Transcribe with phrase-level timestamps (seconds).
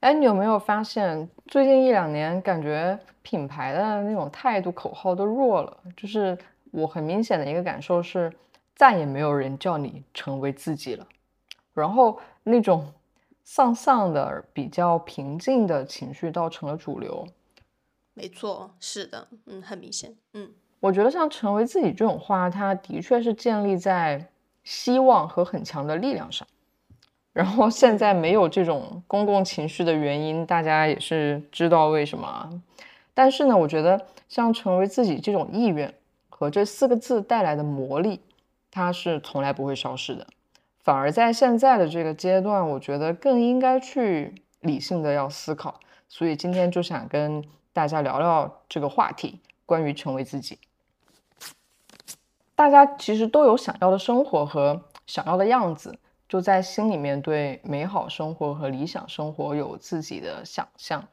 [0.00, 5.76] 哎，你有没有发现最近一两年，感觉品牌的那种态度、口号都弱了？
[5.94, 6.36] 就是
[6.70, 8.32] 我很明显的一个感受是，
[8.74, 11.06] 再也没有人叫你成为自己了。
[11.74, 12.90] 然后那种
[13.44, 17.26] 丧丧的、比较平静的情绪倒成了主流。
[18.14, 24.26] 没错，是的，嗯，很明显，嗯，我觉得像成为自己这种话，它的确是建立在
[24.64, 26.48] 希望和很强的力量上。
[27.32, 32.50] 然后现在没有这种公共情绪的原因，大家也是知道为什么。
[33.14, 35.94] 但是呢，我觉得像成为自己这种意愿
[36.28, 38.20] 和这四个字带来的魔力，
[38.70, 40.26] 它是从来不会消失的。
[40.82, 45.78] 反而在现在的这个阶段，我觉得更应该去理性的要思考。
[46.08, 50.58] 所以今天就想跟大家聊聊这个话题，关于成为自己。
[52.56, 55.96] 大家其实都有想要的生活和想要的样子。
[56.30, 61.04] 就在心里面对美好生活和理想生活有自己的想象，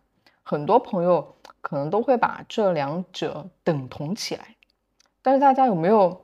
[0.43, 4.55] 很多朋友可能都会把这两者等同起来，
[5.23, 6.23] 但是大家有没有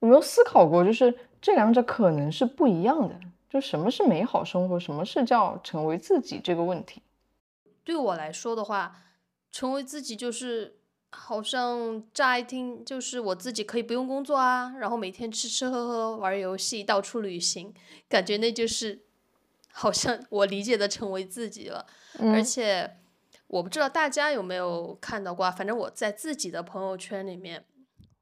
[0.00, 3.14] 有没有思考过，就是这两者可能是不一样的？
[3.48, 7.00] 就什么是美好生活，什么是叫成为自己这个问题？
[7.84, 8.96] 对我来说的话，
[9.52, 10.81] 成为自己就是。
[11.14, 17.72] 好像乍一听就是我自己可以不用工作啊，然后每天吃吃喝喝玩游戏到处旅行，
[18.08, 19.04] 感觉那就是
[19.70, 21.86] 好像我理解的成为自己了。
[22.18, 22.96] 而且
[23.46, 27.66] 我不知道大家有没有看到过，反正我在自己的朋友圈里面，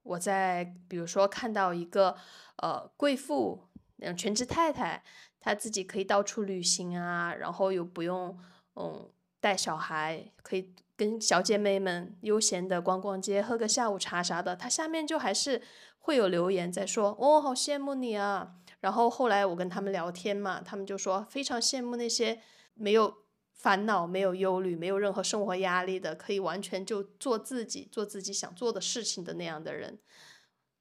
[0.03, 2.17] 我在比如说看到一个
[2.57, 3.69] 呃贵妇，
[4.01, 5.05] 嗯全职太太，
[5.39, 8.37] 她自己可以到处旅行啊，然后又不用
[8.75, 9.09] 嗯
[9.41, 10.75] 带小孩，可以。
[11.01, 15.63] 跟小姐妹们悠闲的逛逛街，喝个下午茶啥的，他下面就还是
[15.99, 18.57] 会有留言在说，哦，好羡慕你啊。
[18.81, 22.43] 然后后来我跟他们聊天嘛，他们就说非常羡慕那些
[22.75, 23.15] 没有
[23.55, 29.99] 烦恼、没有忧虑、没有任何生活压力的，可以完全就做自己、做自己想做的事情的那样的人。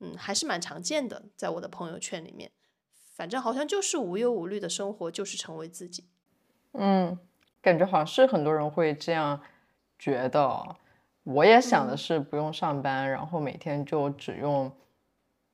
[0.02, 2.52] 嗯，还是蛮常见的，在我的朋友圈里面，
[3.16, 6.10] 反正好像就是无忧无虑的生活，就是成为自己。
[6.74, 7.18] 嗯，
[7.62, 9.40] 感觉好像是很多人会这样。
[10.00, 10.76] 觉得
[11.24, 14.72] 我也想的是不用上班，然后每天就只用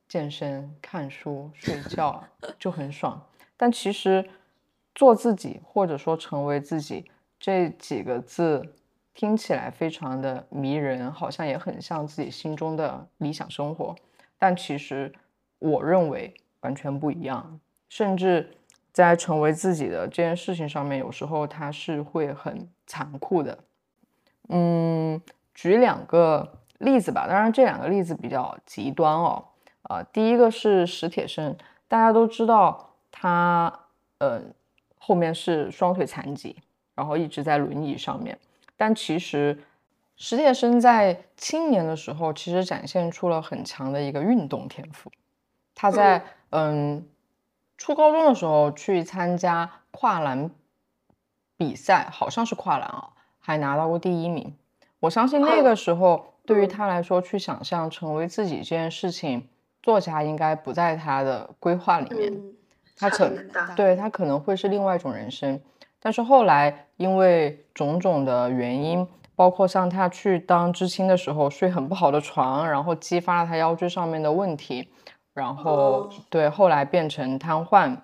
[0.08, 2.24] 健身、看书、睡 觉
[2.58, 3.20] 就很爽。
[3.56, 4.26] 但其实
[4.94, 8.74] 做自己或者说成为自己这几个字
[9.12, 13.96] 听起来非常的迷人，好像也很像自己心中的理想生活。
[14.38, 15.12] 但其实
[15.58, 17.58] 我认为完全不一样，
[17.88, 18.54] 甚至
[18.92, 23.58] 在成为自己的这件事情上面，有时候它是会很残酷的。
[24.48, 25.20] 嗯，
[25.54, 27.26] 举两个例子吧。
[27.26, 29.44] 当然，这两个例子比较极端哦。
[29.82, 33.72] 啊，第一个是史铁生，大家都知道他，
[34.18, 34.42] 呃，
[34.98, 36.56] 后面是双腿残疾，
[36.94, 38.36] 然后一直在轮椅上面。
[38.76, 39.56] 但其实
[40.16, 45.10] 史铁生在青年的时候，其实展现出了很强的一个运动天赋。
[45.74, 47.06] 他在嗯
[47.78, 50.50] 初高中的时候去参加跨栏
[51.56, 53.10] 比赛，好像是跨栏啊。
[53.46, 54.52] 还拿到过第一名，
[54.98, 59.46] 我相信那个时候对于他来说，去想象成为自己这件事情，
[59.84, 62.42] 作家应该不在他的规划里面。
[62.96, 63.30] 他可
[63.76, 65.60] 对他可能会是另外一种人生。
[66.00, 74.88] 但是后来因为种种的原因，包括像他去当知青的时候睡很不好的床，然后激发了他腰椎上面的问题，
[75.34, 77.96] 然后对后来变成瘫痪，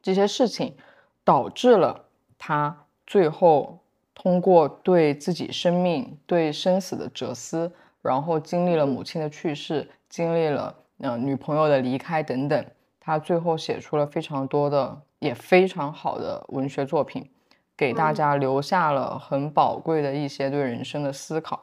[0.00, 0.74] 这些事情
[1.22, 2.06] 导致了
[2.38, 3.80] 他最后。
[4.14, 12.64] 通过对自己生命、对生死的哲思，然后经历了母亲的去世，经历了嗯女朋友的离开等等，
[13.00, 17.30] 他最后写出了非常多的也非常好的文学作品，
[17.74, 21.62] 给大家留下了很宝贵的一些对人生的思考。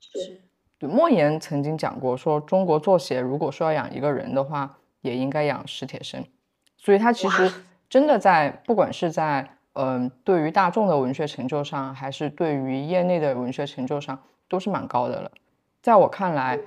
[0.00, 0.40] 是，
[0.78, 6.24] 对莫言曾经讲过，说中国作协如果说要养一个人的话，也应该养史铁生，
[6.76, 7.50] 所以他其实
[7.88, 9.54] 真的在不管是在。
[9.80, 15.30] 嗯，对于大众的文学成就上，还是对于业内的文学成就上，都是蛮高的了。
[15.80, 16.58] 在我看来，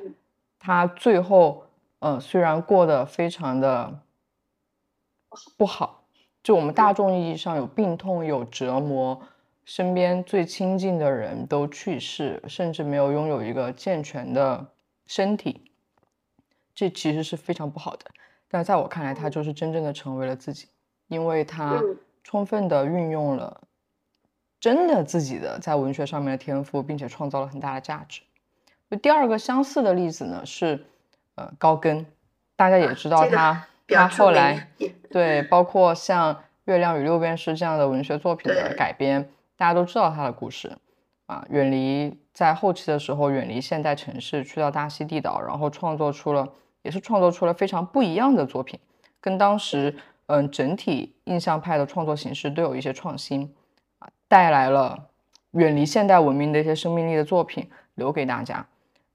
[0.57, 1.65] 他最后，
[1.99, 3.99] 嗯，虽然过得非常的
[5.57, 6.05] 不好，
[6.41, 9.21] 就我们大众意义上有病痛、有折磨，
[9.65, 14.65] 身边最亲近的人都去世，甚至没有拥有一个健全的
[15.05, 15.69] 身体，
[16.73, 18.05] 这其实是非常不好的。
[18.47, 20.69] 但在我看来，他就是真正的成为了自己，
[21.09, 21.81] 因为他。
[22.23, 23.61] 充分的运用了
[24.59, 28.21] 真的自己的在文学上面的天赋，并且创造了很大的价值。
[28.89, 30.85] 就第二个相似的例子呢，是
[31.35, 32.05] 呃高更，
[32.55, 34.69] 大家也知道他， 他后来
[35.09, 36.35] 对包括像
[36.65, 40.77] 《月亮与六便士》这样的文学作品的改编，大家都知道他的故事
[41.25, 46.53] 啊，远离在后期的时候远离现代城市，去到大溪地岛，然后创作出了
[46.83, 48.79] 也是创作出了非常不一样的作品，
[49.19, 49.97] 跟当时
[50.31, 53.53] 嗯整体印象派的创作形式都有一些创新
[53.99, 54.97] 啊，带来了
[55.51, 58.65] 远离现代文明的一些生命力的作品留给大家。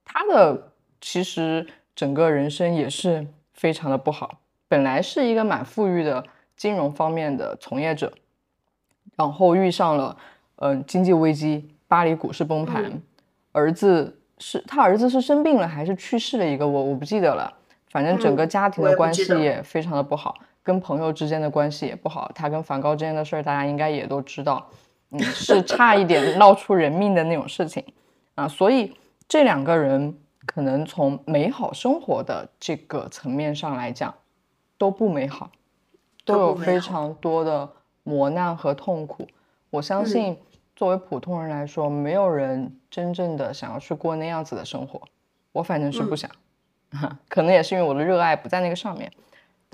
[0.04, 6.22] 他的其实整个人生也是非常的不好，本来是一个蛮富裕的
[6.54, 8.12] 金融方面的从业者。
[9.16, 10.16] 然后遇上了，
[10.56, 13.00] 嗯，经济危机，巴黎股市崩盘，
[13.52, 17.50] 儿子是他儿子是生病了还是去世了一个我我不记得了，
[17.90, 20.36] 反正整个家庭的关系也非常的不好，
[20.66, 24.68] 跟朋友之间的关系也不好，他跟梵高之间的事儿大家应该也都知道，
[25.10, 27.84] 嗯，是差一点闹出人命的那种事情
[28.34, 28.92] 啊，所以
[29.28, 30.12] 这两个人
[30.44, 34.12] 可能从美好生活的这个层面上来讲
[34.76, 35.48] 都不美好，
[36.24, 37.70] 都有非常多的。
[38.08, 39.26] 磨难和痛苦，
[39.68, 40.38] 我相信
[40.76, 45.02] 作为普通人来说，没有人真正的想要去过那样子的生活。
[45.50, 46.30] 我反正是不想，
[47.28, 49.10] 可能也是因为我的热爱不在那个上面。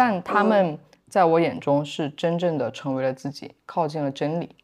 [0.05, 0.77] 但他们
[1.09, 4.57] 在我眼中是真正的成为了自己，靠近了真理。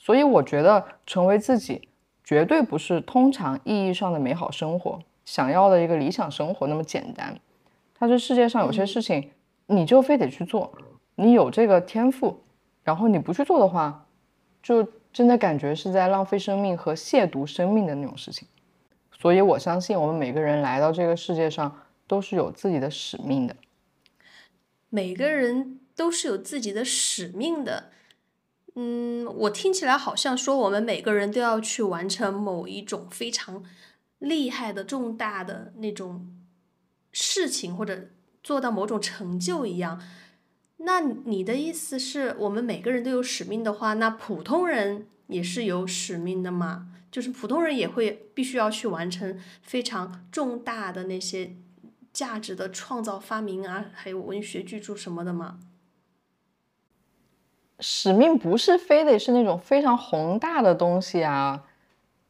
[0.00, 1.88] 所以我觉得成为自己
[2.24, 7.38] 绝对不是通常意义上的美好生活，想要的一个理想生活那么简单。
[7.94, 9.30] 它是世界上有些事情，
[9.66, 10.72] 你就非得去做，
[11.14, 12.42] 你有这个天赋。
[12.82, 14.04] 然后你不去做的话，
[14.60, 18.48] 就真的感觉是在浪费生命和亵渎生命的那种事情。
[19.20, 21.72] 所以我相信我们每个人来到这个世界上
[22.08, 23.54] 都是有自己的使命的。
[24.90, 27.90] 每个人都是有自己的使命的。
[28.74, 33.64] 嗯，我听起来好像说我们每个人都要去完成某一种非常
[34.18, 36.30] 厉害的重大的那种
[37.10, 38.10] 事情，或者
[38.42, 40.00] 做到某种成就一样。
[40.78, 46.88] 那你的意思是我们每个人都有使命的话，那普通人也是有使命的吗？
[47.10, 51.56] 就是普通人也会必须要去完成非常重大的那些
[52.12, 55.58] 价值的创造发明啊，还有文学巨著什么的吗？
[57.78, 61.64] 使命不是非得是那种非常宏大的东西啊，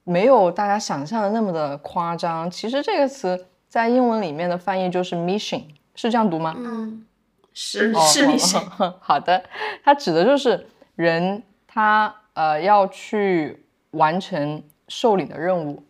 [0.05, 2.51] 没有大家想象的那么的夸张。
[2.51, 6.55] 其实这个词在英文里面的翻译就是 mission，是这样读吗？
[6.57, 7.07] 嗯。
[7.53, 8.65] 是是你想
[9.03, 9.45] 好的，
[9.83, 15.83] 它指的就是人，他呃要去完成受领的任务，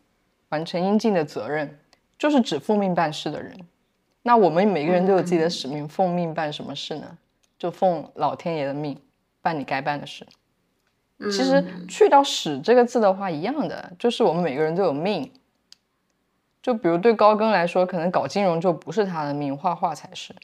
[0.48, 1.78] 完成应尽的责任，
[2.18, 3.54] 就是指奉命办事的人。
[4.22, 7.18] 那我们每个人都有自己的使命，奉命办什么事呢？
[7.58, 9.00] 就奉老天爷的命，
[9.42, 10.26] 办你该办的事。
[11.18, 15.30] 其实去掉“使”这个字的话，一样的，就是我们每个人都有命。
[16.62, 20.34] 就比如对高更来说，可能搞金融就不是他的命，画画才是。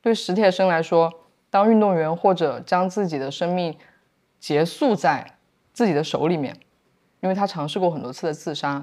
[0.00, 1.12] 对史铁生来说，
[1.50, 3.76] 当运动员或者将自己的生命
[4.40, 5.36] 结束在
[5.72, 6.58] 自己的手里面，
[7.20, 8.82] 因为他尝试过很多次的自杀，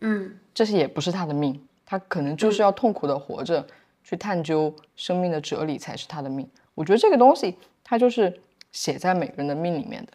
[0.00, 3.66] 嗯，这些也不是他的命，他可能就是要痛苦的活着，
[4.02, 6.48] 去探究生命的哲理才是他的命。
[6.74, 8.40] 我觉得这个东西，它就是
[8.70, 10.12] 写在每个人的命里面的。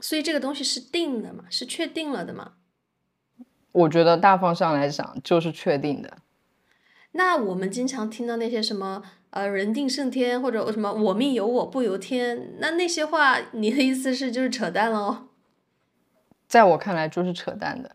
[0.00, 1.44] 所以这个东西是定的嘛？
[1.50, 2.52] 是确定了的嘛？
[3.72, 6.16] 我觉得大方向来讲，就是确定的。
[7.12, 15.28] 那我们经常听到那些什么呃人定胜天或者什么我命由我不由天，那那些话，你的意思是就是扯淡喽？
[16.48, 17.94] 在我看来就是扯淡的。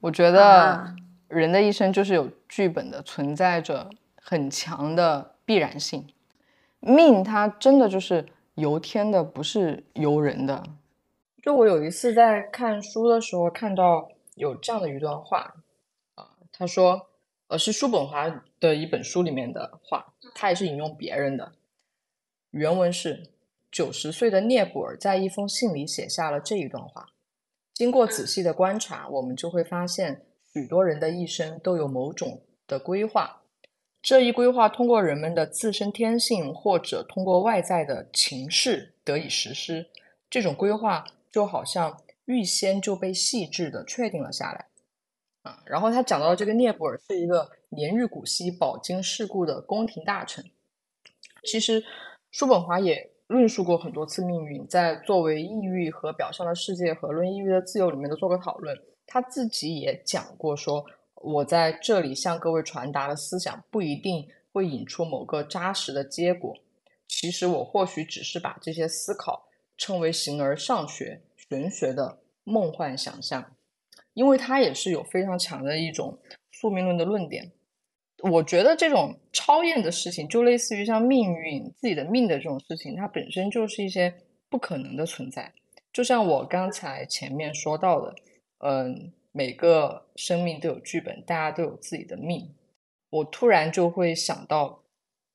[0.00, 0.94] 我觉得
[1.28, 6.06] 人的一生就是有剧本的，存在着很强的必然性。
[6.80, 10.64] 命它真的就是由天的，不是由人的。
[11.42, 15.54] 就我有一次在看书的时候看到有这样的一段话
[16.14, 17.06] 啊，他说。
[17.50, 18.28] 呃，是叔本华
[18.60, 21.52] 的一本书里面的话，他也是引用别人的。
[22.50, 23.30] 原文是：
[23.72, 27.06] 九十岁的聂布尔在一封信里写下了这一段话。
[27.72, 30.26] 经过仔细的观察，我们就会发现，
[30.58, 33.42] 许多人的一生都有某种的规划。
[34.02, 39.86] 这一规划通过人们的自身天性，或者通过外在的情势得以实施。
[40.28, 44.66] 这种规划就好像预先就被细致的确定了下来
[45.42, 45.62] 啊。
[45.64, 50.44] 然后他讲到这个聂布尔是一个年逾古稀、饱经世故的宫廷大臣。
[51.44, 51.84] 其实，
[52.32, 58.76] 叔本华也论述过很多次命运，在作为抑郁和表象的世界和论抑郁的自由里面都做过讨论。
[59.08, 60.86] 他自己也讲过说
[61.16, 66.54] ：“我在这里向各位传达的思想不一定会引出某个扎实的结果。
[67.08, 73.44] 其实我或许只是把这些思考称为形而上学、玄学的梦幻想象。”
[74.14, 76.18] 因为他也是有非常强的一种
[76.50, 77.52] 宿命论的论点，
[78.18, 84.12] 我觉得这种超验的事情，就类似于像命运、自己的命的这种事情，它本身就是一些
[84.48, 85.52] 不可能的存在。
[85.92, 88.12] 就像我刚才前面说到的，
[88.58, 92.54] 嗯，每个生命都有剧本，大家都有自己的命。
[93.10, 94.82] 我突然就会想到，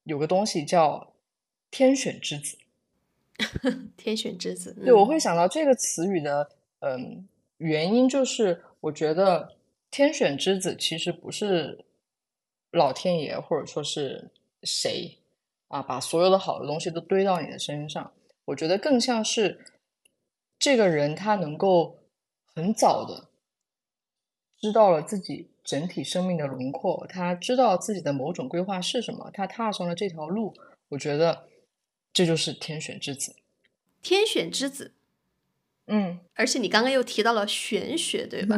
[0.03, 1.13] 有个东西叫
[1.71, 2.57] “天选之子
[3.97, 6.49] ”。天选之子，对，我会想到这个词语的，
[6.79, 7.27] 嗯，
[7.57, 9.55] 原因就是我觉得
[9.89, 11.83] “天选之子”其实不是
[12.71, 14.29] 老天爷或者说是
[14.63, 15.17] 谁
[15.69, 18.11] 啊，把所有的好的东西都堆到你的身上。
[18.45, 19.65] 我觉得更像是
[20.59, 21.97] 这个人他能够
[22.55, 23.29] 很早的
[24.59, 30.55] 知道了自己整体生命的轮廓，他知道自己的某种规划是什么，他踏上了这条路。
[30.89, 31.47] 我觉得。
[32.15, 33.35] 这就是天选之子，
[34.03, 34.93] 天选之子，
[35.87, 38.55] 嗯，而且你刚刚又提到了玄学，对吧？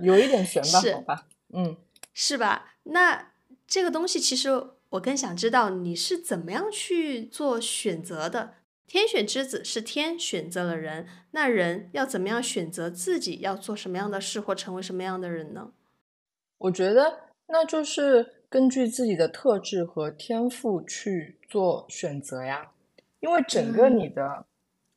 [0.00, 1.76] 有一点玄吧， 好吧，嗯，
[2.14, 2.76] 是吧？
[2.84, 3.34] 那
[3.66, 4.48] 这个东西其实
[4.88, 8.54] 我更想知道你是怎么样去做选择的。
[8.90, 15.70] 天选之子是天选择了人，那人要怎么样选择自己要做什么样的事或成为什么样的人呢？
[16.58, 18.34] 我觉得那就是。
[18.50, 22.72] 根据自己的特质和天赋去做选择呀，
[23.20, 24.44] 因为整个你的，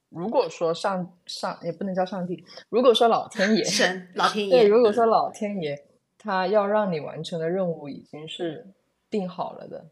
[0.09, 5.85] 如果说上上也不能叫上帝，如果说老天爷，神老天爷， 对，如果说老天爷
[6.17, 8.65] 他要让你完成的任务已经是
[9.07, 9.85] 定好了的，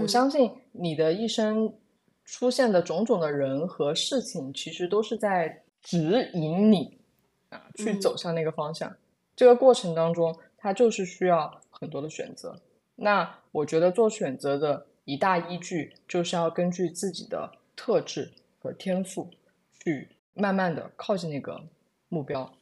[0.00, 1.74] 我相信你的一生
[2.28, 6.98] 出现的种种的人和事情，其实都是在指引你
[7.48, 8.94] 啊去走向那个方向。
[9.34, 12.60] 这个过程当中，它就是需要很多的选择。
[12.96, 19.30] 那我觉得做选择的一大依据，就是要根据自己的特质和天赋，
[19.80, 21.58] 去慢慢的靠近那个
[22.10, 22.52] 目标。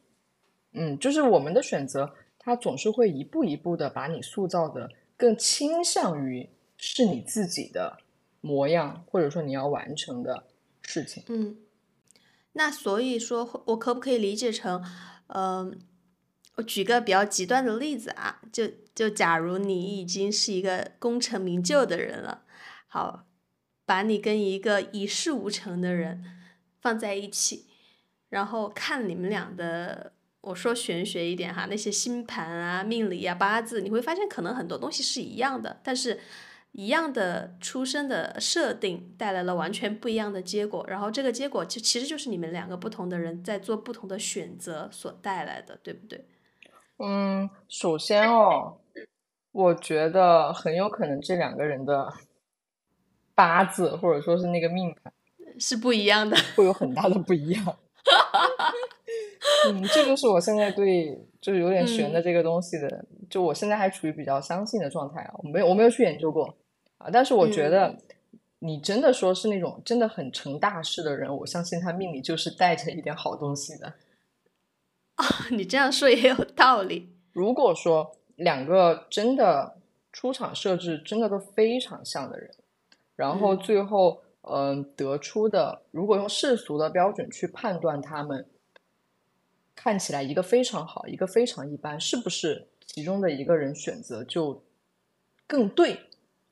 [0.71, 2.09] 嗯，就是我们的选择，
[2.39, 6.47] 它总是会一步一步的把你塑造的更倾向于
[6.77, 7.97] 是你自己的
[8.41, 10.43] 模样，或者说你要完成的
[10.81, 11.23] 事情。
[11.27, 11.57] 嗯，
[12.53, 14.83] 那所以说我可不可以理解成，
[15.27, 15.79] 嗯？
[16.55, 22.45] 我举个比较极端的例子啊，就就假如你已经是一个功成名就的人了，
[22.87, 23.27] 好，
[23.85, 26.23] 把你跟一个一事无成的人
[26.81, 27.67] 放在一起，
[28.29, 36.19] 然后看你们俩的，我说玄学一点哈，那些星盘啊、命理啊、八字，你会发现可能很多东西是一样的，但是
[36.77, 46.23] 一样的出生的设定带来了完全不一样的结果，然后这个结果就其实就是你们两个不同的人在做不同的选择所带来的，对不对？
[46.99, 48.77] 嗯，首先哦，
[49.51, 52.13] 我觉得很有可能这两个人的
[53.33, 55.11] 八字或者说是那个命盘
[55.59, 57.65] 是不一样的，会有很大的不一样。
[59.65, 66.55] 嗯，这就是我现在对就是有点悬的这个东西的，就我现在还处于比较相信的状态啊，我没有我没有去研究过
[66.97, 67.97] 啊，但是我觉得
[68.59, 73.93] 你真的说是那种真的很成大事的人，我相信他命里就是带着一点好东西的。
[75.17, 77.09] 哦， 你这样说也有道理。
[77.33, 79.77] 如果说两个真的
[80.11, 82.51] 出场设置真的都非常像的人，
[83.15, 88.47] 然后最后嗯得出的，如果用世俗的标准去判断他们，
[89.75, 94.63] 看起来一个非常好，一个非常一般，是不是其中的一个人选择就
[95.45, 95.99] 更对？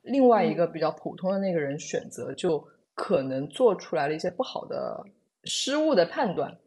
[0.06, 5.06] 另外一个比较普通的那个人选择就可能做出来了一些不好的
[5.44, 6.58] 失误的判断。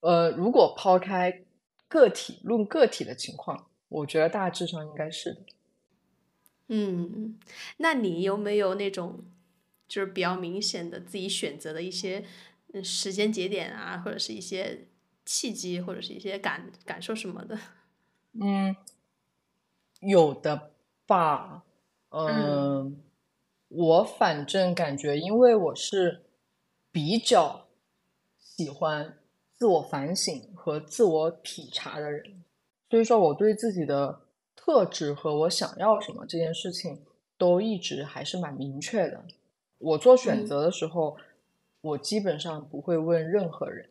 [0.00, 1.44] 呃，如果抛开
[1.88, 5.40] 个体论个体的情况，我觉得大致上应该是的。
[6.68, 7.38] 嗯，
[7.78, 9.24] 那你有没有那种
[9.88, 12.24] 就是比较明显的自己选择的一些
[12.82, 14.88] 时间节点啊，或者是一些
[15.24, 17.58] 契机，或者是一些感感受什么的？
[18.40, 18.76] 嗯，
[20.00, 20.72] 有的
[21.06, 21.62] 吧。
[22.10, 23.02] 嗯，
[23.68, 26.22] 我反正感觉，因为我是
[26.90, 27.66] 比较
[28.38, 29.18] 喜欢。
[29.58, 32.44] 自我反省和自我体察的人，
[32.90, 34.20] 所以说我对自己的
[34.54, 37.00] 特质和我想要什么这件事情
[37.38, 39.24] 都一直还是蛮明确的。
[39.78, 41.16] 我做选择的时候，
[41.80, 43.88] 我基本上不会问任何人，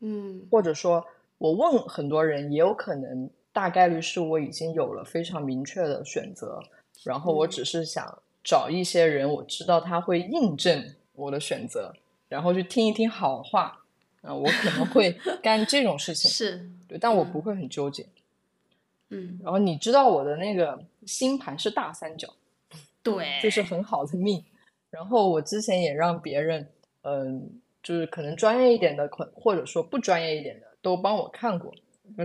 [0.00, 1.04] 嗯，或者说
[1.36, 6.62] 我问很多人，也有可能大概率是我已经有了非常明确的选择，
[7.02, 11.92] 然后我只是想找一些人，我知道他会印证我的选择，
[12.28, 13.80] 然后去听一听好话。
[14.22, 18.06] 啊，我可能会 干这种事情，是对，但我不会很纠结。
[19.10, 22.32] 嗯，然后你知道我的那个星盘是大三角，
[23.02, 24.42] 对，就是很好的命。
[24.88, 26.66] 然后我之前也让别人，
[27.02, 31.74] 嗯，就是可能专业一点的，可或者说不专业一点的，都帮我看过。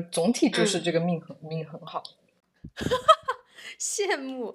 [0.09, 2.01] 总体就是这个命很命很好，
[3.79, 4.53] 羡慕。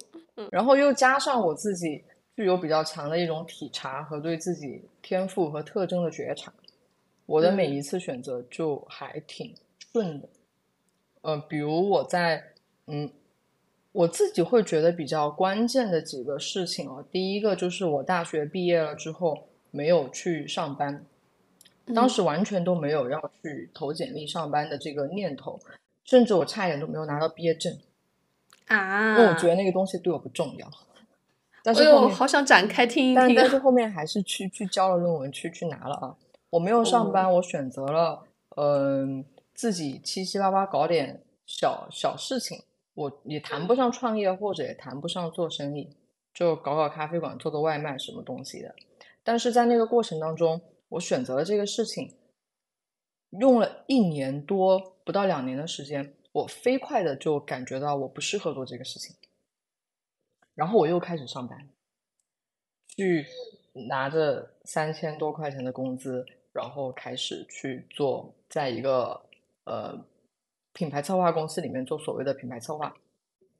[0.51, 2.03] 然后又加上我自己
[2.35, 6.51] 具有比较强的一种体察和对自己天赋和特征的觉察。
[7.25, 9.51] 我的每一次选择就还挺
[9.91, 10.29] 顺的，
[11.21, 12.51] 呃，比如我在
[12.85, 13.09] 嗯，
[13.91, 21.03] 我自己会觉得比较关键的几个事情哦，第一个就是我大学毕业了之后没有去上班，
[21.95, 25.59] 当时完全都没有要去投简历上班的这个念头，
[26.03, 27.75] 甚至我差一点都没有拿到毕业证
[28.67, 30.69] 啊，因为我觉得那个东西对我不重要。
[31.63, 33.41] 但是哎呦，好想展开听一但听啊！
[33.41, 36.15] 但是 后面还是去去交了论文，去去拿了啊。
[36.51, 38.23] 我没有上班，我选择了
[38.57, 42.61] 嗯、自己七七八八搞点小小事情，
[42.93, 45.89] 我也谈不上创业，或者也谈不上做生意，
[46.33, 48.73] 就搞搞咖啡馆，做做外卖什么东西的。
[49.23, 52.15] 但是在那个过程当中，我选择了这个事情，
[53.31, 59.15] 用了一年多不到两年的时间，我飞快的就感觉到我不适合做这个事情，
[60.53, 61.69] 然后我又开始上班，
[62.87, 63.25] 去
[63.87, 69.25] 拿着三千多块钱的工资，然后开始去做，在一个
[69.63, 70.05] 呃
[70.73, 72.93] 品牌策划公司里面做所谓的品牌策划。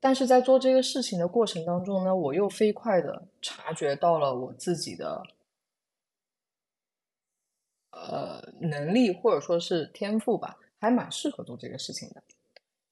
[0.02, 5.26] 但是在做这个事情的过程当中呢，我又飞快的察觉到了我自己的
[7.92, 12.22] 呃能力或者说是天赋吧，还蛮适合做这个事情的，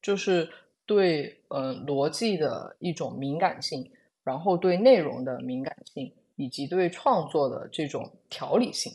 [0.04, 0.48] 就是
[0.86, 3.90] 对呃逻辑的一种敏感性，
[4.24, 8.94] 然后对内容的敏感性，以及对创作的这种条理性。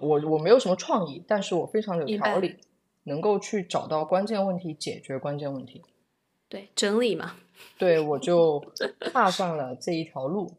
[0.00, 2.56] 我我没有什么创意，但是我非常有条理，
[3.04, 5.84] 能够去找到关键问题，解决关键问题。
[6.48, 7.36] 对，整理嘛，
[7.76, 8.64] 对，我就
[9.12, 10.50] 踏上了这一条路。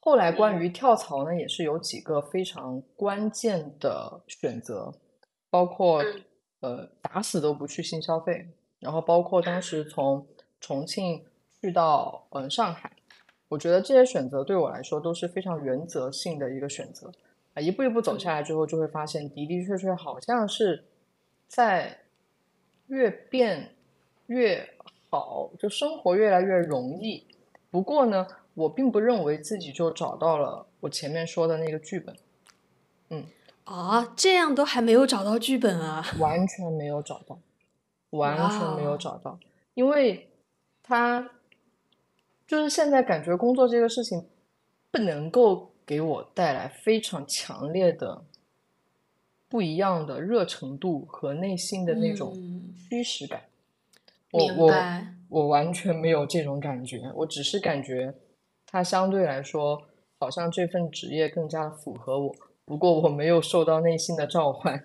[0.00, 4.94] 后来关于跳槽呢，也是有几个非常关键的选择，
[5.50, 6.02] 包括
[6.60, 8.48] 呃打死都不去新消费，
[8.80, 10.26] 然后包括当时从
[10.60, 11.24] 重庆
[11.60, 12.92] 去到嗯、呃上海，
[13.48, 17.10] 我觉得这些选择对我来说都是非常原则性的一个选择
[17.54, 20.84] 啊，一步一步走下来之后，就会发现的的确确好像是
[21.46, 21.98] 在
[22.86, 23.74] 越变
[24.26, 24.68] 越
[25.10, 27.26] 好，就生活越来越容易。
[27.70, 32.16] 不过呢，我并不认为自己就找到了我前面说的那个剧本，
[33.10, 33.24] 嗯。
[33.64, 36.02] 啊，这样都还没有找到剧本啊！
[36.18, 37.38] 完全没有找到，
[38.10, 39.38] 完全没有找到，
[39.74, 40.30] 因为
[40.82, 41.30] 他
[42.46, 44.26] 就是现在感觉工作这个事情
[44.90, 48.24] 不能够给我带来非常强烈的
[49.48, 53.42] 不一样的热程度和内心的那种嗯虚实感。
[54.30, 54.72] 我我，
[55.28, 58.14] 我完全没有这种感觉，我只是感觉
[58.66, 59.82] 他相对来说
[60.18, 64.84] 好像这份职业更加符合我，不过我没有受到内心的召唤。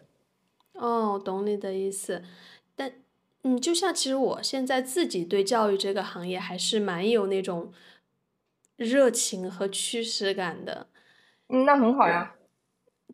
[0.74, 2.24] 哦，懂你的意思。
[3.44, 7.74] 但嗯，就像其实我现在自己对教育这个行业还是蛮有那种
[8.78, 10.88] 热情和驱使感的。
[11.50, 12.36] 嗯，那很好呀。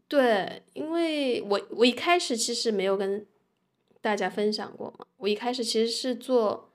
[0.08, 3.26] 对，因为我我一开始其实没有跟
[4.02, 6.72] 大家分享过嘛，我一开始其实是做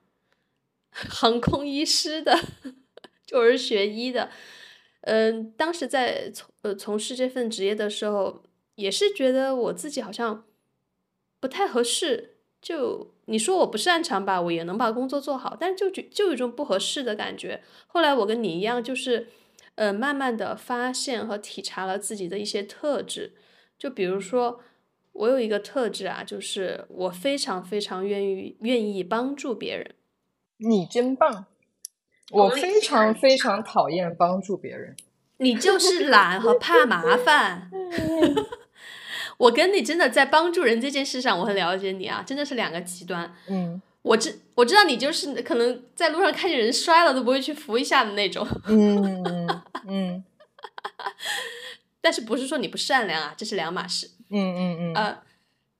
[0.91, 2.37] 航空医师的，
[3.25, 4.29] 就是学医的。
[5.01, 8.43] 嗯，当时在从呃从事这份职业的时候，
[8.75, 10.43] 也是觉得我自己好像
[11.39, 12.33] 不太合适。
[12.61, 17.61] 就你说我不擅长吧，我也能把工作做好，但是就觉就有一种不合适的感觉。
[17.87, 19.27] 后来我跟你一样，就是
[19.75, 23.33] 呃慢慢的发现和体察了自己的一些特质。
[23.77, 24.61] 就比如说，
[25.13, 29.95] 我有一个特质啊，就是我非常非常愿意愿意帮助别人。
[30.57, 31.45] 你真棒！
[32.31, 34.95] 我非常非常讨厌帮助别人。
[35.37, 37.69] 你就是懒和怕麻烦。
[39.37, 43.33] 我跟你真的在帮助人这件事上，我很了解你啊，真的是两个极端。
[43.49, 50.23] 嗯我知我知道你就是可能在路上看见人摔了都不会去扶一下的那种，嗯嗯嗯
[52.01, 54.11] 但是不是说你不善良啊，这是两码事。
[54.29, 55.23] 嗯嗯嗯呃，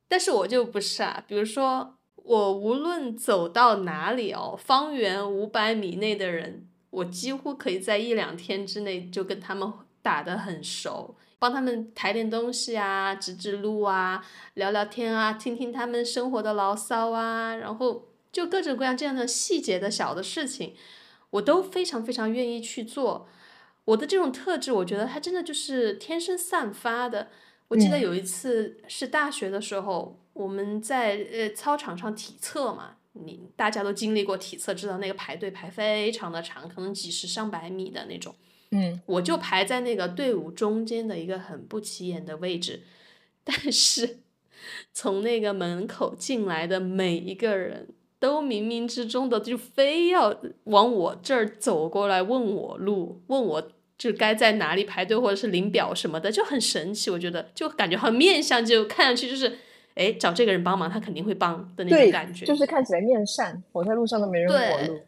[0.07, 11.15] 但是我就不是啊，比如说我无论走到哪里哦，方圆五百米内的人，我几乎可以在一两天之内就跟他们打得很熟，
[11.45, 20.73] 帮他们抬点东西啊，指指路啊，聊聊天啊，听听他们生活的牢骚啊，然后就各种各样这样的细节的小的事情，
[21.29, 23.27] 我都非常非常愿意去做。
[23.84, 27.27] 我的这种特质，我觉得它真的就是天生散发的。
[27.67, 38.34] 我记得嗯有一次是大学的时候，我们在呃操场上体测嘛，你大家都经历过体测，知道那个排队排非常的长，可能几十上百米的那种。
[38.75, 42.81] 嗯我就排在那个队伍中间的一个很不起眼的位置，
[43.43, 44.19] 但是
[44.91, 47.88] 从那个门口进来的每一个人
[48.19, 50.35] 都冥冥之中的就非要
[50.65, 57.09] 往我这儿走过来问我路，问我就该在哪里排队或者是领表什么的，就很神奇。
[57.09, 59.57] 我觉得就感觉很面相，就看上去就是，
[59.93, 62.45] 哎，找这个人帮忙，他肯定会帮的那种感觉。
[62.45, 64.99] 就是看起来面善，我在路上都没人问我对路。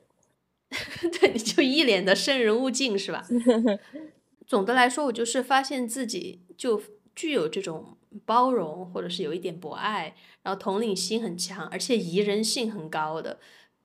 [1.19, 3.25] 对，你就一脸的生人勿近是吧？
[4.45, 6.82] 总的来说，我就是发现自己就
[7.15, 13.39] 具有这种包容，或者是有一点博爱，然后同理心很强，而且宜人性很高的，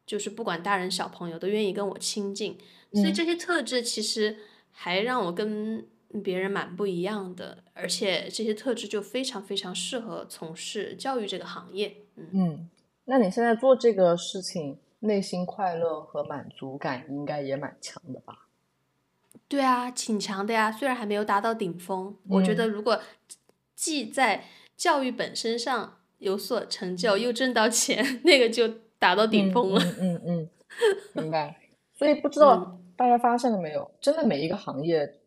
[0.07, 2.59] 就是不管大人小朋友都愿意跟我亲近。
[2.92, 4.37] 所以嗯这些特质其实
[4.71, 5.87] 还让我跟
[6.23, 11.97] 别人蛮不一样的，而且这些特质就非常非常适合从事教育这个行业。
[12.16, 12.71] 嗯，嗯，
[13.07, 18.47] 那你现在做这个事情，内心快乐和满足感应该也蛮强的吧？
[19.49, 23.01] 对啊，挺强的呀，虽然还没有达到顶峰，我觉嗯得如果
[23.75, 24.45] 既在
[24.77, 28.67] 教育本身上有所成就，又挣到钱，那个就
[28.99, 29.83] 达到顶峰了。
[30.01, 30.49] 嗯嗯嗯，
[31.15, 31.59] 明白。
[31.95, 35.19] 所以不知 道嗯大家发现了没有，真的每一个行业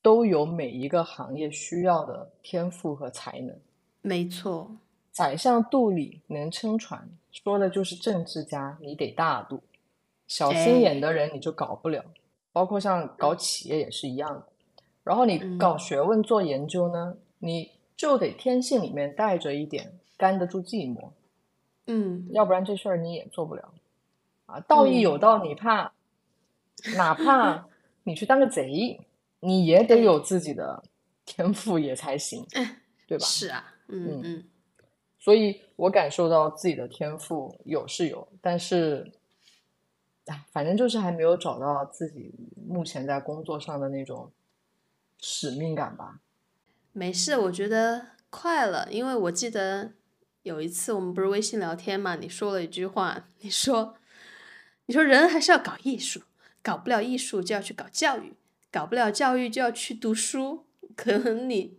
[0.00, 3.58] 都有每一个行业需要的天赋和才能。
[4.02, 4.76] 没错，
[5.10, 7.08] 宰相肚里能撑船，
[7.44, 9.62] 说的就是政治家，你得大度。
[10.26, 12.04] 小心眼的人你就搞不了，
[12.52, 14.46] 包括像搞企业也是一样的。
[15.04, 21.10] 然后你搞嗯学问、做研究呢，你就得天性里面带着一点干得住寂寞，
[21.86, 23.72] 嗯，要不然这事儿你也做不了。
[24.46, 25.92] 啊，道义嗯有道，你怕，
[26.96, 27.68] 哪怕
[28.02, 29.00] 你去当个贼，
[29.40, 30.82] 你也得有自己的
[31.24, 32.44] 天赋也才行，
[33.06, 33.24] 对吧？
[33.24, 34.44] 是啊，嗯嗯嗯
[35.20, 39.12] 所以我感受到自己的天赋有是有，但是，
[40.26, 42.34] 哎，反正就是还没有找到自己
[42.66, 44.32] 目前在工作上的那种
[45.18, 46.20] 使命感吧。
[46.92, 49.92] 没事，我觉得快了，因为我记得
[50.42, 53.96] 有一次我们不是微信聊天嘛，你说了一句话，你说，
[54.86, 56.22] 你说人还是要搞艺术，
[56.62, 58.34] 搞不了艺术就要去搞教育，
[58.72, 60.64] 搞不了教育就要去读书。
[60.96, 61.78] 可能你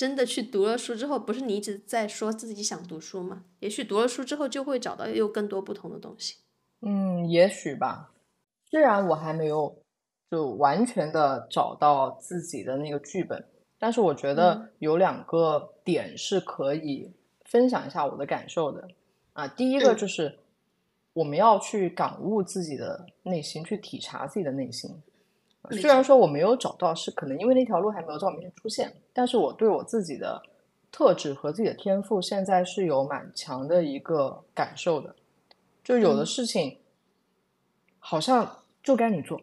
[0.00, 3.44] 真的去读了书之后，不是你一直在说自己想读书吗？
[3.58, 6.36] 也许读了书之后就会找到又更多不同的东西。
[6.80, 8.10] 嗯，也许吧。
[8.70, 9.82] 虽然我还没有
[10.30, 13.44] 就完全的找到自己的那个剧本，
[13.78, 17.12] 但是我觉嗯得有两个点是可以
[17.44, 18.88] 分享一下我的感受的。
[19.34, 20.38] 啊，第一个嗯就是
[21.12, 24.90] 我们要去感悟自己的内心，去体察自己的内心。
[25.68, 30.42] 没虽然说我没有找到，是可能因为那条路还没有在我面前出现，但是我对我自己的
[30.90, 35.14] 特质和自己的天赋，现在是有蛮强的一个感受的。
[35.84, 36.78] 就有的嗯事情，
[37.98, 39.38] 好像就该你做；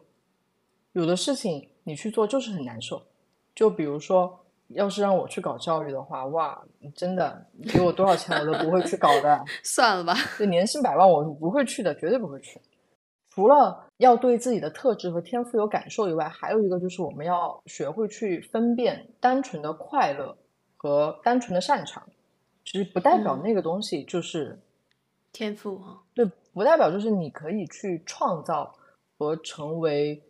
[0.92, 3.02] 有的事情你去做就是很难受。
[3.54, 6.62] 就比如说，要是让我去搞教育的话，哇，
[6.94, 9.44] 真的给我多少钱我都不会去搞的。
[9.62, 12.60] 算了吧，就年薪百万我不会去的，绝对不会去。
[13.38, 20.36] 除了要对自己的特质和天赋有感受以外，还有一个就是我们要学会去分辨单纯的快乐
[20.76, 22.02] 和单纯的擅长。
[22.64, 24.58] 其实不代表嗯那个东西就是、
[25.30, 28.74] 天赋哈，对，不代表就是你可以去创造
[29.16, 30.20] 和成为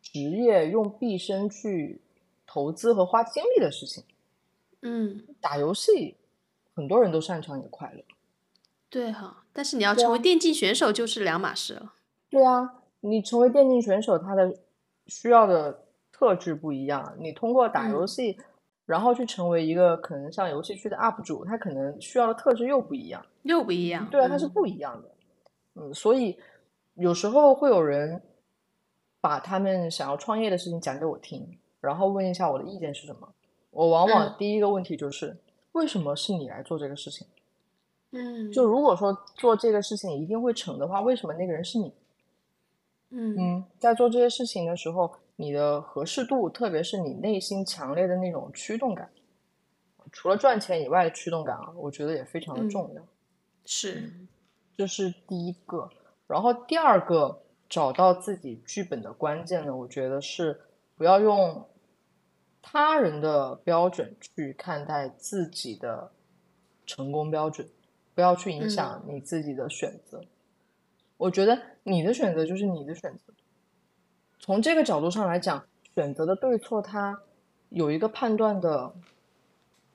[0.00, 2.00] 职业，用毕生去
[2.46, 4.02] 投资和花精力的事情。
[4.80, 6.16] 嗯，打游戏，
[6.74, 8.02] 很多人都擅长你的快乐。
[8.88, 11.92] 对哈，但是你要成为电竞选手就是两码事了。
[12.32, 14.56] 对啊，你成为电竞选手，他的
[15.06, 17.14] 需要的特质不一样。
[17.18, 18.38] 你通过打游嗯戏，
[18.86, 23.22] 然后去成为一个可能像游戏区的 UP 主，他可能需要的特质又不一样。
[23.42, 25.10] 又不一样，对啊，它是嗯不一样的。
[25.74, 26.38] 嗯，所以
[26.94, 28.22] 有时候会有人
[29.20, 31.46] 把他们想要创业的事情讲给我听，
[31.82, 33.28] 然后问一下我的意见是什么。
[33.70, 35.36] 我往往嗯第一个问题就是，
[35.72, 37.26] 为什么是你来做这个事情？
[38.12, 41.92] 嗯，就如果说做这个事情一定会成的话，为什么那个人是你？
[43.14, 49.10] 嗯嗯，在做这些事情的时候，你的合适度，特别是你内心强烈的那种驱动感，
[50.10, 53.02] 除了赚钱以外的驱动感啊，我觉得也非常的嗯重要。
[53.64, 54.12] 是，
[54.76, 55.90] 这是第一个。
[56.26, 60.58] 然后第二个，找到自己剧本的关键呢，我觉得是
[60.96, 61.68] 不要用
[62.62, 66.10] 他人的标准去看待自己的
[66.86, 67.68] 成功标准，
[68.14, 70.22] 不要去影响你自己的选择。
[71.18, 73.32] 我觉得你的选择就是你的选择。
[74.38, 75.64] 从这个角度上来讲，
[75.94, 77.20] 选择的对错，它
[77.68, 78.92] 有一个判断的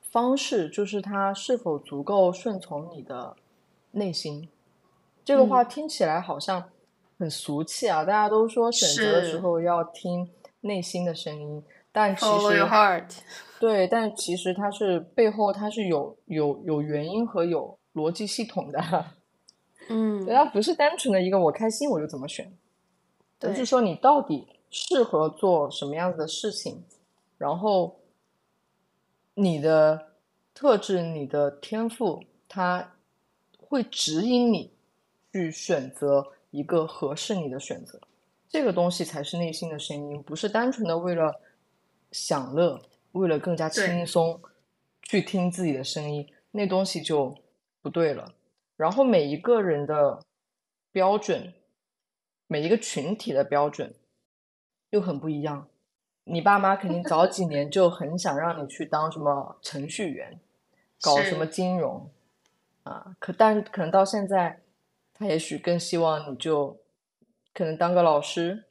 [0.00, 3.36] 方式，就是它是否足够顺从你的
[3.92, 4.48] 内心。
[5.24, 6.70] 这个话嗯听起来好像
[7.18, 10.30] 很俗气啊，大家都说选择的时候要听
[10.62, 13.18] 内心的声音，但其实 heart，
[13.60, 18.80] 对，但其实它是背后它是有有有原因和有逻辑系统的，
[19.88, 22.52] 嗯对，它不是单纯的一个我开心我就怎么选，
[23.40, 26.84] 而是说你到底适合做什么样子的事情，
[27.36, 27.98] 然后
[29.34, 30.12] 你的
[30.52, 32.94] 特质、你的天赋，它
[33.58, 34.72] 会指引你
[35.32, 38.00] 去选择一个合适你的选择。
[38.48, 41.40] 这个东西才是内心的声音，不是单纯的为了
[42.10, 42.80] 享乐，
[43.12, 44.40] 为了更加轻松
[45.02, 47.36] 去听自己的声音，那东西就
[47.82, 48.34] 不对了。
[48.78, 50.24] 然后每一个人的
[50.90, 51.52] 标准，
[52.46, 53.94] 每一个群体的标准
[54.88, 55.68] 又很不一样。
[56.24, 60.40] 你爸妈肯定早几年就很想让你去当什么程序员，
[61.02, 62.10] 搞什么金融
[62.84, 64.62] 啊，可但可能到现在，
[65.12, 66.78] 他也许更希望你就。
[67.54, 68.66] 可能当个老师，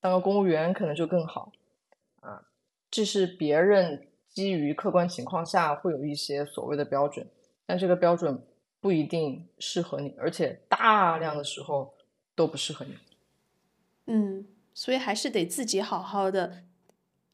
[0.00, 1.52] 当个公务员可能就更好，
[2.18, 2.42] 啊，
[2.90, 7.30] 这是别人基于客观情况下会有一些所谓的标准，
[7.66, 8.42] 但这个标准
[8.80, 11.94] 不一定适合你，而且大量的时候
[12.34, 12.96] 都不适合你。
[14.06, 16.64] 嗯，所以还是得自己好好的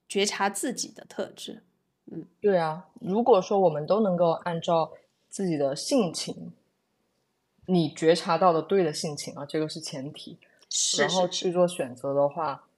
[0.09, 1.62] 觉察自己的特质。
[2.06, 4.92] 嗯，对啊，如果说我们都能够按照
[5.28, 6.52] 自己的性情，
[7.66, 10.38] 你觉察到的对的性情啊，这个是前提。
[10.98, 12.68] 然后去做选择的话，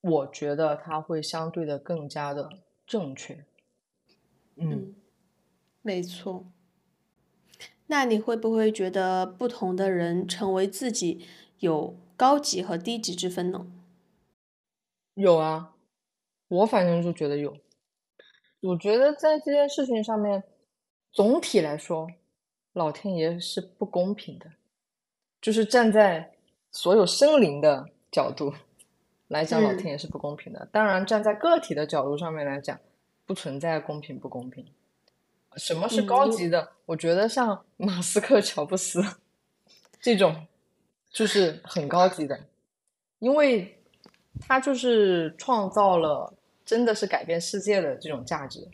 [0.00, 2.48] 我觉得它会相对的更加的
[2.86, 3.44] 正确。
[4.54, 4.94] 嗯，
[5.82, 6.46] 没错。
[7.86, 11.26] 那你会不会觉得不同的人成为自己
[11.58, 13.66] 有高级和低级之分呢？
[15.14, 15.74] 有啊，
[16.48, 17.56] 我反正就觉得有。
[18.60, 20.42] 我觉得在这件事情上面，
[21.12, 22.08] 总体来说，
[22.72, 24.52] 老天爷是不公平的，
[25.40, 26.32] 就是站在。
[26.72, 28.52] 所有生灵的角度
[29.28, 30.68] 来讲，老天爷是不公平的。
[30.70, 32.78] 当然，站在个体的角度上面来讲，
[33.24, 34.66] 不存在公平不公平。
[35.56, 36.72] 什么是高级的？
[36.86, 39.02] 我觉得像 马斯克、乔布斯
[40.00, 40.46] 这种，
[41.10, 42.38] 就是很高级的，
[43.18, 43.78] 因为
[44.40, 46.32] 他就是创造了
[46.64, 48.68] 真的是改变世界的这种价值，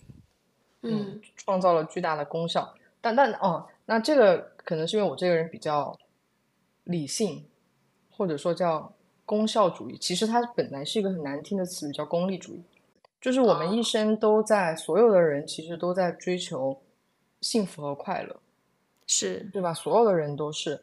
[0.82, 2.74] 嗯，创造了巨大的功效。
[3.00, 5.98] 但但哦，那这个可能是因为我这个人比较
[6.84, 7.46] 理性。
[8.14, 8.92] 或者说叫
[9.24, 12.62] 功效主义，其实它本来是一个很难听的词语，叫功利主义。
[13.22, 16.82] 就是我们一生都在，所有的人其实都在追求
[17.40, 18.40] 幸福和快乐，
[19.06, 19.72] 是对吧？
[19.72, 20.82] 所有的人都是。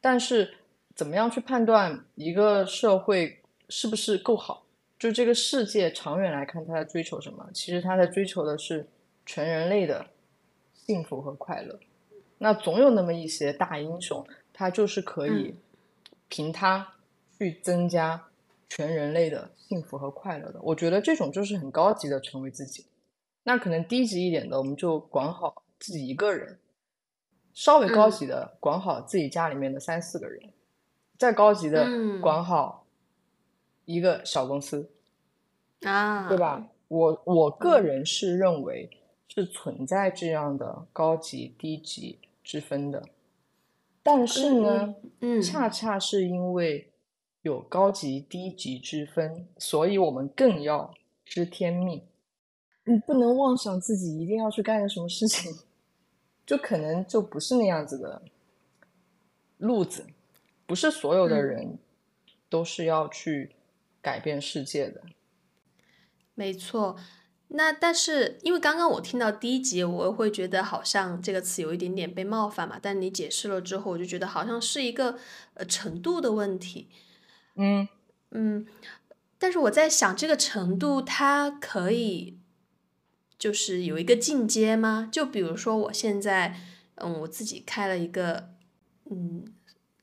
[0.00, 0.54] 但是
[0.94, 4.64] 怎么样去判断一个社会是不是够好？
[4.98, 7.48] 就这个世界长远来看，他在追求什么？
[7.52, 8.86] 其实他在追求的是
[9.26, 10.06] 全人类的
[10.74, 11.80] 幸福和快乐。
[12.38, 15.56] 那总有那么一些大英雄，他就是可以。
[16.30, 16.86] 凭他
[17.38, 18.22] 去增加
[18.68, 22.86] 全人类的幸福和快乐的，我觉得这种就是很高级的成为自己。
[23.44, 26.56] 那可能低级一点的，我们就管好自己一个人；
[27.54, 30.50] 稍微高级的，管好自己家里面的三四个人；
[31.16, 31.86] 再高级的，
[32.20, 32.86] 管好
[33.86, 34.90] 一个小公司
[35.82, 36.68] 啊，对吧？
[36.88, 38.90] 我我个人是认为
[39.28, 43.02] 是存在这样的高级低级之分的。
[44.02, 46.90] 但是呢，嗯，恰恰是因为
[47.42, 50.92] 有高级低级之分，所以我们更要
[51.24, 52.02] 知天命。
[52.84, 55.52] 你不能妄想自己一定要去干个什么事情，
[56.46, 58.22] 就可能就不是那样子的
[59.58, 60.06] 路子。
[60.66, 61.78] 不是所有的人
[62.48, 63.54] 都是要去
[64.02, 65.02] 改变世界的。
[66.34, 66.96] 没错。
[67.48, 72.78] 那但是，因为刚刚我听到低级，我会觉得好像这个词有一点点被冒犯嘛。
[72.80, 75.18] 但你解释了之后，我就觉得好像是一个
[75.54, 76.88] 呃程度的问题。
[77.58, 77.86] 嗯
[78.30, 78.66] 嗯，
[79.38, 82.38] 但是我在想，这个程度它可以
[83.38, 85.08] 就是有一个进阶吗？
[85.10, 86.58] 就比如说我现在，
[86.96, 88.50] 嗯，我自己开了一个
[89.10, 89.44] 嗯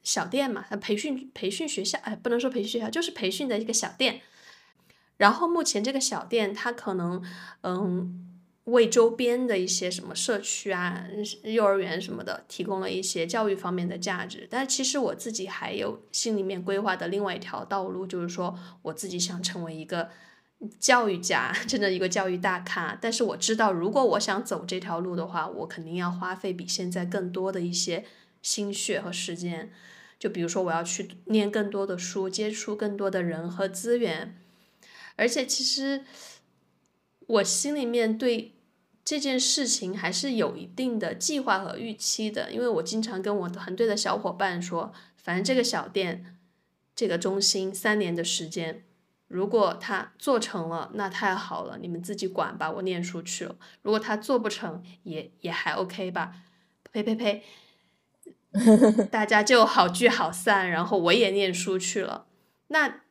[0.04, 4.22] 小店嘛，培训培训学校，哎，不能说培训学校，就是培训的一个小店。
[5.18, 7.24] 然后目前这个小店，它可能，
[7.62, 8.25] 嗯，
[8.66, 11.08] 为周边的一些什么社区啊、
[11.44, 14.48] 幼儿园什么的提供了一些教育方面的价值。
[14.50, 20.10] 但其实我自己还有心里面规划的另外一条道路，就是说我自己想成为一个
[20.80, 22.98] 教育家， 真的一个教育大咖。
[23.00, 28.06] 但是我知道，如果我想走这条路的话，我肯定要花费比现在更多的一些
[28.42, 29.72] 心血和时间。
[30.18, 34.36] 就比如说，我要去念更多的书，接触更多的人和资源。
[35.18, 36.04] 而且其实，
[37.28, 38.55] 我心里面对
[39.06, 46.38] 这件事情还是有一定的计划和预期的，因为我经常跟我团队的小伙伴说，反正这个小店，
[46.96, 48.84] 这个中心三年的时间，
[49.28, 56.38] 如果它做成了，那太好了，你们自己管吧，我念书去了；如果它做不成，也也还 OK 吧，
[56.92, 57.44] 呸呸呸，
[59.12, 62.26] 大家就好聚好散，然后我也念书去了，
[62.70, 63.02] 那。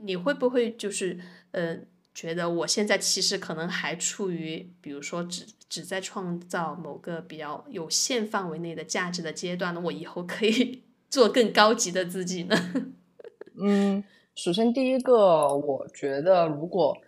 [0.00, 1.18] 你会不会就是
[1.50, 1.76] 呃，
[2.18, 9.80] 觉得我现在其实可能还处于，比如说只只在创造某个比较有限范围内的价值的阶段呢？
[9.80, 12.56] 我以后可以 做更高级的自己呢？
[13.54, 14.02] 嗯，
[14.34, 16.98] 首先第一个，我觉得如果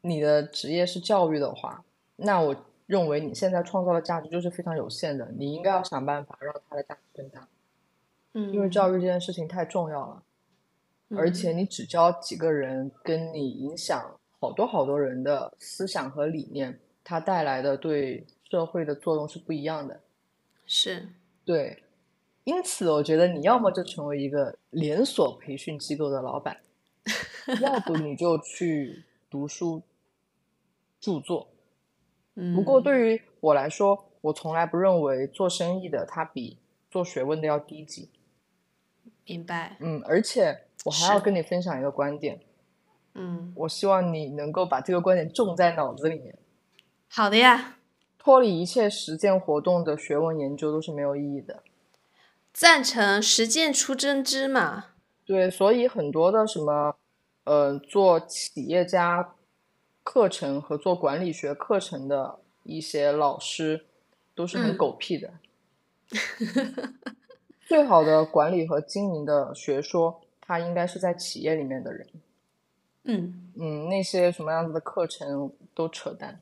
[0.00, 1.84] 你的职业是教育的话，
[2.16, 7.46] 那我认为你现在创造的价值就是非常有限的，你应该要想办法让它的价值更大。
[8.34, 10.22] 嗯，因为教育这件事情太重要了，
[11.16, 20.00] 而且你只教几个人，跟你影响好多好多人的思想和理念，它带来的对社会的作用是不一样的。
[20.66, 21.08] 是，
[21.44, 21.82] 对，
[22.44, 26.60] 因此我觉得你要么就成为一个连锁培训机构的老板，
[27.62, 29.82] 要不你就去读书
[31.00, 31.48] 著作。
[32.34, 36.58] 嗯，不过对于我来说，我从来不认为做生意的他比
[36.90, 38.10] 做学问的要低级。
[39.24, 42.40] 明白，嗯，而且我还要跟你分享一个观点，
[43.18, 46.36] 嗯，我希望你能够把这个观点种在脑子里面。
[47.08, 47.78] 好的呀，
[48.18, 51.62] 脱离一切实践活动的学问研究都是没有意义的。
[52.52, 54.86] 赞成实践出真知嘛，
[55.24, 56.96] 对，所以很多的什么，
[57.44, 59.34] 呃，做企业家
[60.02, 63.86] 课程和做管理学课程的一些老师，
[64.34, 65.30] 都是很嗯狗屁的。
[67.66, 72.06] 最好的管理和经营的学说，它应该是在企业里面的人。
[73.06, 76.40] 嗯，嗯，那些什么样子的课程都扯淡。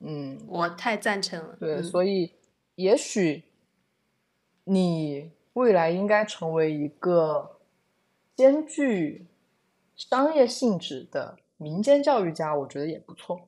[0.00, 2.32] 嗯，我太赞成了，对，嗯所以
[2.74, 3.44] 也许
[4.64, 7.58] 你未来应该成为一个
[8.34, 9.26] 兼具
[9.96, 13.40] 商业性质的民间教育家，我觉得也不错。